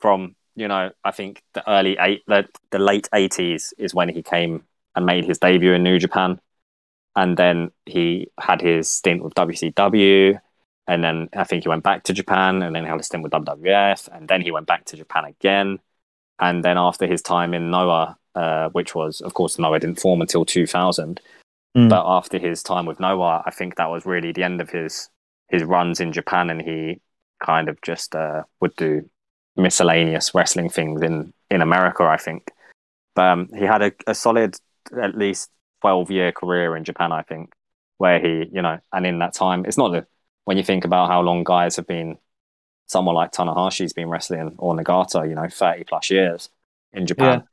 from 0.00 0.34
you 0.56 0.68
know, 0.68 0.90
I 1.04 1.10
think 1.10 1.42
the 1.54 1.68
early 1.70 1.96
eight 2.00 2.22
the, 2.26 2.46
the 2.70 2.78
late 2.78 3.08
eighties 3.14 3.74
is 3.78 3.94
when 3.94 4.08
he 4.08 4.22
came 4.22 4.64
and 4.94 5.06
made 5.06 5.24
his 5.24 5.38
debut 5.38 5.72
in 5.72 5.82
New 5.82 5.98
Japan, 5.98 6.40
and 7.16 7.36
then 7.36 7.70
he 7.86 8.28
had 8.40 8.60
his 8.60 8.88
stint 8.88 9.22
with 9.22 9.34
WCW. 9.34 10.40
And 10.86 11.04
then 11.04 11.28
I 11.36 11.44
think 11.44 11.62
he 11.62 11.68
went 11.68 11.84
back 11.84 12.02
to 12.04 12.12
Japan, 12.12 12.62
and 12.62 12.74
then 12.74 12.82
he 12.82 12.90
had 12.90 12.98
a 12.98 13.02
stint 13.04 13.22
with 13.22 13.32
WWF, 13.32 14.08
and 14.12 14.26
then 14.28 14.42
he 14.42 14.50
went 14.50 14.66
back 14.66 14.86
to 14.86 14.96
Japan 14.96 15.24
again 15.24 15.78
and 16.40 16.64
then 16.64 16.78
after 16.78 17.06
his 17.06 17.22
time 17.22 17.54
in 17.54 17.70
Noah, 17.70 18.16
uh, 18.34 18.70
which 18.70 18.94
was, 18.94 19.20
of 19.20 19.34
course, 19.34 19.58
Noah 19.58 19.78
didn't 19.78 20.00
form 20.00 20.22
until 20.22 20.44
2000. 20.44 21.20
Mm. 21.76 21.88
But 21.88 22.04
after 22.06 22.38
his 22.38 22.62
time 22.62 22.86
with 22.86 23.00
Noah, 23.00 23.42
I 23.46 23.50
think 23.50 23.76
that 23.76 23.90
was 23.90 24.06
really 24.06 24.32
the 24.32 24.42
end 24.42 24.60
of 24.60 24.70
his 24.70 25.08
his 25.48 25.64
runs 25.64 26.00
in 26.00 26.12
Japan, 26.12 26.50
and 26.50 26.60
he 26.60 27.00
kind 27.44 27.68
of 27.68 27.80
just 27.82 28.14
uh, 28.14 28.42
would 28.60 28.74
do 28.76 29.08
miscellaneous 29.56 30.34
wrestling 30.34 30.68
things 30.68 31.02
in 31.02 31.32
in 31.50 31.62
America. 31.62 32.04
I 32.04 32.16
think, 32.16 32.50
but 33.14 33.26
um, 33.26 33.48
he 33.56 33.64
had 33.64 33.82
a, 33.82 33.92
a 34.06 34.14
solid 34.14 34.56
at 35.00 35.16
least 35.16 35.50
12 35.82 36.10
year 36.10 36.32
career 36.32 36.76
in 36.76 36.84
Japan. 36.84 37.12
I 37.12 37.22
think 37.22 37.52
where 37.98 38.18
he, 38.18 38.48
you 38.52 38.62
know, 38.62 38.78
and 38.92 39.06
in 39.06 39.18
that 39.20 39.34
time, 39.34 39.64
it's 39.64 39.78
not 39.78 39.92
the 39.92 40.06
when 40.44 40.56
you 40.56 40.62
think 40.62 40.84
about 40.84 41.08
how 41.08 41.20
long 41.20 41.44
guys 41.44 41.76
have 41.76 41.86
been 41.86 42.18
someone 42.86 43.14
like 43.14 43.30
Tanahashi's 43.30 43.92
been 43.92 44.08
wrestling 44.08 44.56
or 44.58 44.74
Nagata, 44.74 45.28
you 45.28 45.36
know, 45.36 45.46
30 45.48 45.84
plus 45.84 46.10
years 46.10 46.48
in 46.92 47.06
Japan. 47.06 47.44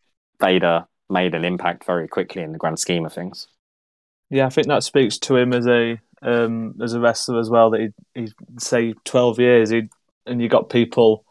Vader 0.42 0.88
made 1.10 1.36
an 1.36 1.46
impact 1.46 1.86
very 1.86 2.08
quickly 2.08 2.42
in 2.42 2.54
the 2.54 2.58
grand 2.58 2.80
scheme 2.80 3.06
of 3.06 3.14
things. 3.14 3.48
Yeah, 4.30 4.46
I 4.46 4.50
think 4.50 4.68
that 4.68 4.84
speaks 4.84 5.18
to 5.20 5.36
him 5.36 5.54
as 5.54 5.68
a 5.68 6.00
um, 6.22 6.76
as 6.82 6.94
a 6.94 7.00
wrestler 7.00 7.40
as 7.40 7.50
well. 7.50 7.70
That 7.70 7.94
he 8.14 8.22
he 8.22 8.34
say 8.60 8.94
twelve 9.06 9.40
years, 9.40 9.70
he 9.70 9.84
and 10.26 10.42
you 10.42 10.50
got 10.50 10.70
people 10.70 11.24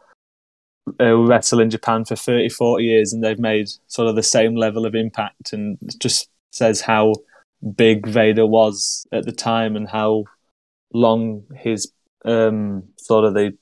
uh, 0.99 1.15
wrestle 1.15 1.59
in 1.59 1.69
Japan 1.69 2.05
for 2.05 2.15
30, 2.15 2.49
40 2.49 2.83
years, 2.83 3.13
and 3.13 3.23
they've 3.23 3.39
made 3.39 3.67
sort 3.87 4.07
of 4.07 4.15
the 4.15 4.23
same 4.23 4.55
level 4.55 4.85
of 4.85 4.95
impact, 4.95 5.53
and 5.53 5.77
it 5.81 5.99
just 5.99 6.29
says 6.51 6.81
how 6.81 7.13
big 7.75 8.07
Vader 8.07 8.45
was 8.45 9.05
at 9.11 9.25
the 9.25 9.31
time 9.31 9.75
and 9.75 9.87
how 9.87 10.23
long 10.93 11.43
his 11.55 11.91
um, 12.25 12.83
sort 12.97 13.25
of 13.25 13.33
the 13.33 13.55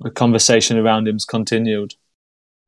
the 0.00 0.10
conversation 0.10 0.76
around 0.76 1.06
him's 1.06 1.24
continued. 1.24 1.94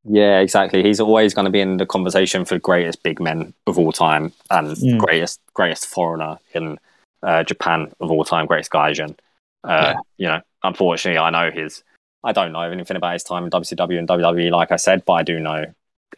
Yeah, 0.09 0.41
exactly. 0.41 0.83
He's 0.83 1.01
always 1.01 1.35
going 1.35 1.47
to 1.47 1.51
be 1.51 1.61
in 1.61 1.79
the 1.79 1.87
conversation 1.87 2.45
for 2.45 2.59
greatest 2.59 3.03
big 3.03 3.21
men 3.21 3.55
of 3.67 3.79
all 3.79 3.93
time 3.93 4.33
and 4.51 4.77
Mm. 4.77 4.99
greatest 4.99 5.41
greatest 5.55 5.87
foreigner 5.87 6.39
in 6.55 6.79
uh, 7.23 7.43
Japan 7.43 7.93
of 8.01 8.11
all 8.11 8.25
time, 8.25 8.47
greatest 8.47 8.71
gaijin. 8.71 9.17
Uh, 9.65 9.95
You 10.19 10.29
know, 10.29 10.41
unfortunately, 10.63 11.19
I 11.19 11.31
know 11.31 11.51
his. 11.51 11.83
I 12.23 12.33
don't 12.33 12.53
know 12.53 12.61
anything 12.61 12.97
about 12.97 13.13
his 13.13 13.25
time 13.25 13.45
in 13.45 13.51
WCW 13.51 13.99
and 13.99 14.09
WWE, 14.09 14.51
like 14.51 14.73
I 14.73 14.77
said, 14.77 15.05
but 15.05 15.15
I 15.15 15.23
do 15.23 15.39
know 15.41 15.67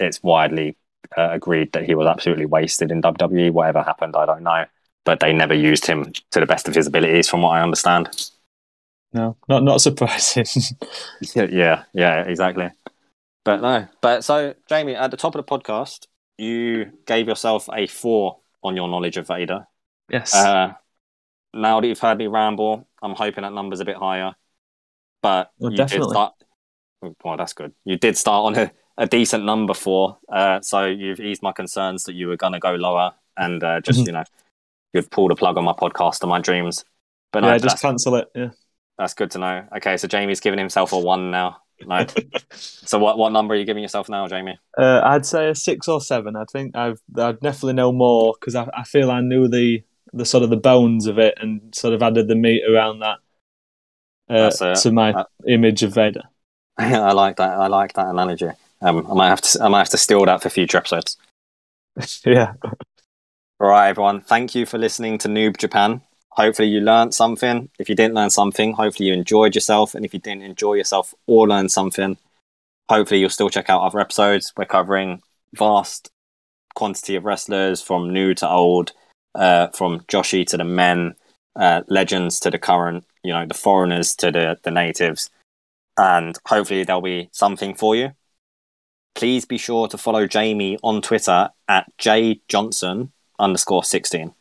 it's 0.01 0.23
widely 0.23 0.77
uh, 1.17 1.31
agreed 1.33 1.73
that 1.73 1.85
he 1.85 1.95
was 1.95 2.07
absolutely 2.07 2.47
wasted 2.47 2.91
in 2.91 3.01
WWE. 3.03 3.51
Whatever 3.51 3.83
happened, 3.83 4.17
I 4.17 4.27
don't 4.27 4.43
know, 4.43 4.65
but 5.05 5.21
they 5.21 5.33
never 5.33 5.55
used 5.55 5.87
him 5.87 6.13
to 6.31 6.41
the 6.41 6.47
best 6.47 6.69
of 6.69 6.75
his 6.75 6.87
abilities, 6.87 7.29
from 7.29 7.43
what 7.43 7.51
I 7.57 7.63
understand. 7.63 8.31
No, 9.13 9.37
not 9.49 9.63
not 9.63 9.81
surprising. 9.81 10.47
yeah, 11.35 11.85
yeah, 11.95 12.23
exactly. 12.23 12.71
But 13.45 13.63
no, 13.63 13.89
but 14.03 14.25
so 14.25 14.55
Jamie, 14.69 14.95
at 14.95 15.11
the 15.11 15.17
top 15.17 15.35
of 15.35 15.45
the 15.45 15.51
podcast, 15.59 16.07
you 16.37 16.93
gave 17.07 17.29
yourself 17.29 17.69
a 17.73 17.87
four 17.87 18.39
on 18.63 18.77
your 18.77 18.89
knowledge 18.89 19.17
of 19.17 19.27
Vader. 19.27 19.67
yes. 20.11 20.35
Uh, 20.35 20.75
now 21.55 21.81
that 21.81 21.87
you've 21.87 21.99
heard 21.99 22.19
me 22.19 22.27
ramble, 22.27 22.87
I'm 23.03 23.15
hoping 23.15 23.43
that 23.43 23.53
number's 23.53 23.81
a 23.81 23.85
bit 23.85 23.97
higher. 23.97 24.35
But 25.23 25.51
Well, 25.59 25.71
you 25.73 25.77
did 25.79 25.89
definitely. 25.89 26.13
start. 26.13 26.35
Well, 27.25 27.37
that's 27.37 27.53
good. 27.55 27.73
You 27.85 27.97
did 27.97 28.17
start 28.19 28.47
on 28.57 28.63
a, 28.65 28.71
a 28.99 29.07
decent 29.07 29.45
number 29.45 29.73
four, 29.73 30.19
uh, 30.31 30.61
so 30.61 30.85
you've 30.85 31.21
eased 31.21 31.43
my 31.43 31.53
concerns 31.53 32.05
that 32.05 32.15
you 32.15 32.29
were 32.29 32.37
going 32.37 32.53
to 32.53 32.59
go 32.59 32.75
lower 32.75 33.13
and 33.37 33.63
uh, 33.65 33.81
just 33.81 34.01
Mhm. 34.01 34.07
you 34.07 34.13
know 34.13 34.25
you'd 34.93 35.11
pull 35.11 35.29
the 35.29 35.35
plug 35.37 35.57
on 35.57 35.65
my 35.65 35.73
podcast 35.73 36.21
and 36.23 36.29
my 36.31 36.41
dreams. 36.41 36.85
But 37.33 37.45
yeah, 37.45 37.59
just 37.59 37.81
cancel 37.81 38.17
it. 38.17 38.29
Yeah. 38.35 38.51
that's 38.99 39.15
good 39.15 39.31
to 39.33 39.39
know. 39.39 39.67
Okay, 39.77 39.97
so 39.97 40.09
Jamie's 40.09 40.41
giving 40.41 40.59
himself 40.59 40.93
a 40.93 40.99
one 40.99 41.31
now. 41.31 41.59
No. 41.87 42.07
so 42.53 42.99
what 42.99 43.19
what 43.19 43.31
number 43.31 43.55
are 43.55 43.57
you 43.57 43.65
giving 43.65 43.83
yourself 43.83 44.09
now, 44.09 44.27
Jamie? 44.27 44.59
Uh, 44.77 45.01
I'd 45.05 45.27
say 45.27 45.51
a 45.51 45.55
six 45.55 45.89
or 45.89 46.01
seven. 46.01 46.37
I 46.37 46.45
think 46.45 46.77
I've 46.77 47.01
I'd 47.17 47.41
definitely 47.41 47.75
know 47.75 47.93
more 47.93 48.35
because 48.39 48.55
I, 48.55 48.69
I 48.77 48.85
feel 48.85 49.11
I 49.11 49.21
knew 49.21 49.49
the 49.49 49.83
the 50.13 50.25
sort 50.25 50.43
of 50.43 50.51
the 50.51 50.57
bones 50.57 51.07
of 51.07 51.19
it 51.19 51.35
and 51.41 51.75
sort 51.75 51.95
of 51.95 52.03
added 52.03 52.29
the 52.29 52.35
meat 52.35 52.63
around 52.69 53.01
that 53.01 53.19
uh, 54.31 54.51
uh, 54.61 54.75
to 54.77 54.93
my 54.93 55.13
uh, 55.13 55.25
image 55.47 55.83
of 55.83 55.95
Vader. 55.95 56.23
I 56.79 57.13
like 57.13 57.37
that. 57.37 57.51
I 57.51 57.67
like 57.67 57.95
that 57.95 58.07
analogy. 58.07 58.51
Um, 58.81 59.07
I 59.11 59.15
might 59.15 59.29
have 59.29 59.41
to. 59.41 59.63
I 59.63 59.69
might 59.69 59.79
have 59.79 59.89
to 59.91 59.99
steal 59.99 60.25
that 60.27 60.43
for 60.43 60.49
future 60.49 60.79
episodes. 60.79 61.17
yeah, 62.25 62.55
All 63.61 63.69
right, 63.69 63.89
everyone. 63.89 64.21
Thank 64.21 64.55
you 64.55 64.67
for 64.67 64.79
listening 64.79 65.19
to 65.19 65.29
Noob 65.29 65.57
Japan. 65.57 66.01
Hopefully, 66.31 66.69
you 66.69 66.81
learned 66.81 67.15
something. 67.15 67.69
If 67.79 67.89
you 67.89 67.95
didn't 67.95 68.15
learn 68.15 68.31
something, 68.31 68.73
hopefully 68.73 69.09
you 69.09 69.15
enjoyed 69.15 69.55
yourself. 69.55 69.95
And 69.95 70.05
if 70.05 70.15
you 70.15 70.21
didn't 70.21 70.43
enjoy 70.43 70.75
yourself 70.75 71.15
or 71.27 71.49
learn 71.49 71.69
something, 71.69 72.17
hopefully 72.89 73.21
you'll 73.21 73.31
still 73.31 73.51
check 73.51 73.69
out 73.69 73.83
other 73.83 74.01
episodes. 74.01 74.53
We're 74.57 74.67
covering 74.67 75.23
vast 75.55 76.11
quantity 76.75 77.17
of 77.17 77.25
wrestlers 77.25 77.83
from 77.83 78.13
new 78.13 78.35
to 78.35 78.49
old, 78.49 78.93
uh, 79.35 79.69
from 79.69 80.01
Joshi 80.01 80.47
to 80.47 80.57
the 80.57 80.65
men, 80.65 81.15
uh, 81.57 81.83
legends 81.89 82.39
to 82.41 82.51
the 82.51 82.59
current, 82.59 83.05
you 83.25 83.33
know, 83.33 83.47
the 83.47 83.55
foreigners 83.55 84.15
to 84.17 84.31
the, 84.31 84.59
the 84.63 84.71
natives. 84.71 85.31
And 85.97 86.39
hopefully 86.47 86.85
there'll 86.85 87.03
be 87.03 87.29
something 87.33 87.75
for 87.75 87.97
you. 87.97 88.13
Please 89.17 89.45
be 89.45 89.59
sure 89.59 89.89
to 89.89 89.99
follow 89.99 90.29
Jamie 90.29 90.79
on 90.85 91.03
Twitter 91.03 91.51
at 91.67 91.91
jjohnson 91.99 93.11
underscore 93.41 93.83
16. 93.83 94.33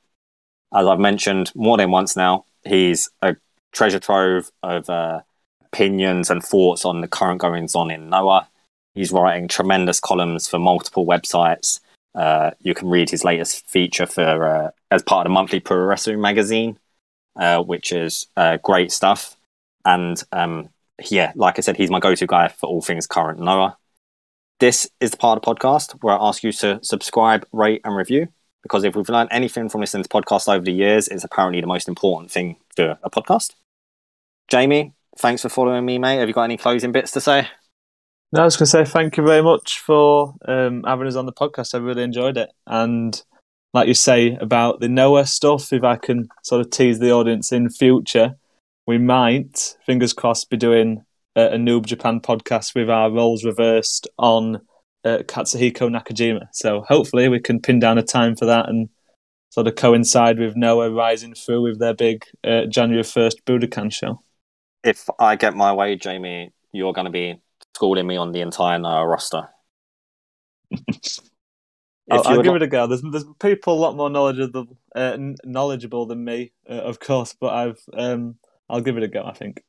As 0.74 0.86
I've 0.86 1.00
mentioned 1.00 1.52
more 1.56 1.78
than 1.78 1.92
once 1.92 2.16
now, 2.16 2.46
he's 2.66 3.10
a 3.22 3.36
treasure 3.72 4.00
trove 4.00 4.52
of 4.64 4.90
uh, 4.90 5.22
opinions 5.66 6.30
and 6.30 6.44
thoughts 6.44 6.86
on 6.86 7.02
the 7.02 7.08
current 7.08 7.40
goings 7.40 7.76
on 7.76 7.92
in 7.92 8.10
Noah. 8.10 8.48
He's 8.96 9.12
writing 9.12 9.48
tremendous 9.48 10.00
columns 10.00 10.48
for 10.48 10.60
multiple 10.60 11.06
websites. 11.06 11.80
Uh, 12.16 12.52
you 12.62 12.74
can 12.74 12.90
read 12.90 13.10
his 13.10 13.24
latest 13.24 13.68
feature 13.68 14.08
for 14.08 14.48
uh, 14.48 14.72
as 14.90 15.04
part 15.04 15.26
of 15.26 15.30
the 15.30 15.34
monthly 15.34 15.60
Pro 15.60 15.78
Wrestling 15.78 16.20
magazine, 16.20 16.80
uh, 17.36 17.62
which 17.62 17.92
is 17.92 18.26
uh, 18.36 18.58
great 18.64 18.92
stuff. 18.92 19.38
And 19.86 20.22
um, 20.32 20.70
yeah, 21.10 21.32
like 21.36 21.60
I 21.60 21.62
said, 21.62 21.78
he's 21.78 21.92
my 21.92 22.00
go-to 22.00 22.26
guy 22.26 22.48
for 22.48 22.68
all 22.68 22.82
things 22.82 23.06
current 23.06 23.40
Noah. 23.40 23.78
This 24.60 24.90
is 25.00 25.12
the 25.12 25.18
part 25.18 25.38
of 25.38 25.44
the 25.44 25.54
podcast 25.54 25.92
where 26.02 26.18
I 26.18 26.28
ask 26.28 26.42
you 26.42 26.52
to 26.54 26.80
subscribe, 26.84 27.46
rate, 27.52 27.82
and 27.84 27.96
review. 27.96 28.30
Because 28.64 28.84
if 28.84 28.96
we've 28.96 29.10
learned 29.10 29.30
anything 29.32 29.70
from 29.70 29.82
listening 29.82 30.04
to 30.04 30.10
podcasts 30.10 30.52
over 30.52 30.64
the 30.64 30.74
years, 30.74 31.08
it's 31.08 31.24
apparently 31.24 31.62
the 31.62 31.68
most 31.68 31.88
important 31.88 32.32
thing 32.32 32.58
to 32.76 32.98
a 33.04 33.10
podcast. 33.10 33.54
Jamie, 34.50 34.94
thanks 35.18 35.42
for 35.42 35.50
following 35.50 35.86
me, 35.86 35.98
mate. 35.98 36.18
Have 36.18 36.28
you 36.28 36.34
got 36.34 36.44
any 36.44 36.58
closing 36.58 36.92
bits 36.92 37.12
to 37.12 37.22
say? 37.22 37.48
no, 38.34 38.42
I 38.42 38.46
was 38.46 38.58
going 38.58 38.66
to 38.66 38.72
say 38.72 38.86
thank 38.86 39.16
you 39.18 39.26
very 39.26 39.42
much 39.42 39.80
for 39.80 40.36
um, 40.48 40.84
having 40.86 41.08
us 41.08 41.16
on 41.16 41.26
the 41.26 41.34
podcast. 41.34 41.74
I 41.74 41.78
really 41.78 42.04
enjoyed 42.04 42.38
it, 42.38 42.50
and 42.66 43.22
like 43.74 43.88
you 43.88 43.94
say 43.94 44.36
about 44.42 44.80
the 44.80 44.90
Noah 44.90 45.26
stuff, 45.26 45.72
if 45.72 45.84
I 45.84 45.96
can 45.96 46.28
sort 46.44 46.62
of 46.62 46.70
tease 46.70 47.00
the 47.00 47.12
audience 47.12 47.52
in 47.52 47.70
future, 47.70 48.36
we 48.86 48.98
might, 48.98 49.78
fingers 49.86 50.14
crossed, 50.14 50.50
be 50.50 50.58
doing 50.58 51.06
a, 51.36 51.54
a 51.54 51.58
Noob 51.58 51.86
Japan 51.86 52.20
podcast 52.20 52.76
with 52.76 52.90
our 52.90 53.10
roles 53.10 53.46
reversed 53.46 54.08
on 54.18 54.62
uh, 55.06 55.20
Katsuhiko 55.20 55.90
Nakajima. 55.90 56.48
So 56.52 56.82
hopefully 56.88 57.28
we 57.30 57.40
can 57.40 57.60
pin 57.60 57.80
down 57.80 57.98
a 57.98 58.04
time 58.04 58.36
for 58.36 58.46
that 58.46 58.70
and 58.70 58.90
sort 59.50 59.68
of 59.68 59.76
coincide 59.76 60.40
with 60.40 60.56
Noah 60.56 60.92
rising 60.92 61.34
through 61.34 61.64
with 61.64 61.80
their 61.80 61.94
big 61.94 62.26
uh, 62.44 62.66
January 62.66 63.04
1st 63.04 63.44
Budokan 63.46 63.92
show. 63.92 64.22
If 64.84 65.08
I 65.20 65.36
get 65.36 65.56
my 65.56 65.74
way, 65.74 65.96
Jamie, 65.96 66.52
you're 66.72 66.94
going 66.94 67.06
to 67.06 67.12
be 67.12 67.42
schooling 67.76 68.08
me 68.08 68.18
on 68.18 68.32
the 68.32 68.42
entire 68.42 68.80
Noah 68.80 69.08
roster. 69.08 69.50
I'll, 72.10 72.22
If 72.22 72.28
I'll 72.28 72.42
give 72.42 72.54
li- 72.54 72.58
it 72.58 72.64
a 72.64 72.68
go. 72.68 72.88
There's, 72.88 73.02
there's 73.02 73.26
people 73.40 73.74
a 73.74 73.80
lot 73.80 73.96
more 73.96 74.10
knowledgeable, 74.10 74.78
uh, 74.96 75.18
knowledgeable 75.44 76.06
than 76.06 76.24
me, 76.24 76.54
uh, 76.70 76.74
of 76.74 77.00
course, 77.00 77.36
but 77.38 77.54
I've 77.54 77.82
um, 77.94 78.36
I'll 78.70 78.82
give 78.82 78.98
it 78.98 79.04
a 79.04 79.08
go. 79.08 79.24
I 79.26 79.34
think. 79.34 79.62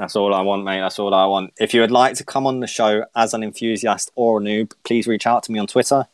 That's 0.00 0.16
all 0.16 0.32
I 0.32 0.40
want, 0.40 0.64
mate. 0.64 0.80
That's 0.80 0.98
all 0.98 1.12
I 1.12 1.26
want. 1.26 1.52
If 1.60 1.74
you 1.74 1.82
would 1.82 1.90
like 1.90 2.14
to 2.14 2.24
come 2.24 2.46
on 2.46 2.60
the 2.60 2.66
show 2.66 3.04
as 3.14 3.34
an 3.34 3.42
enthusiast 3.42 4.10
or 4.14 4.40
a 4.40 4.42
noob, 4.42 4.72
please 4.82 5.06
reach 5.06 5.26
out 5.26 5.42
to 5.42 5.52
me 5.52 5.58
on 5.58 5.66
Twitter. 5.66 6.06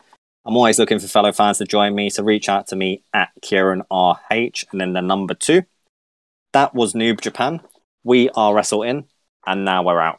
I'm 0.45 0.57
always 0.57 0.81
looking 0.81 0.99
for 0.99 1.07
fellow 1.07 1.31
fans 1.31 1.59
to 1.59 1.67
join 1.67 1.95
me, 1.95 2.11
so 2.11 2.25
reach 2.25 2.49
out 2.49 2.67
to 2.69 2.77
me 2.77 3.05
at 3.15 3.29
Kieran 3.43 3.83
RH 3.89 4.65
and 4.73 4.81
then 4.81 4.93
the 4.93 5.03
number 5.03 5.35
two. 5.35 5.63
That 6.53 6.75
was 6.75 6.95
Noob 6.95 7.21
Japan. 7.21 7.61
We 8.03 8.29
are 8.31 8.53
Wrestle 8.53 8.83
In, 8.83 9.05
and 9.47 9.65
now 9.65 9.85
we're 9.85 10.01
out. 10.01 10.19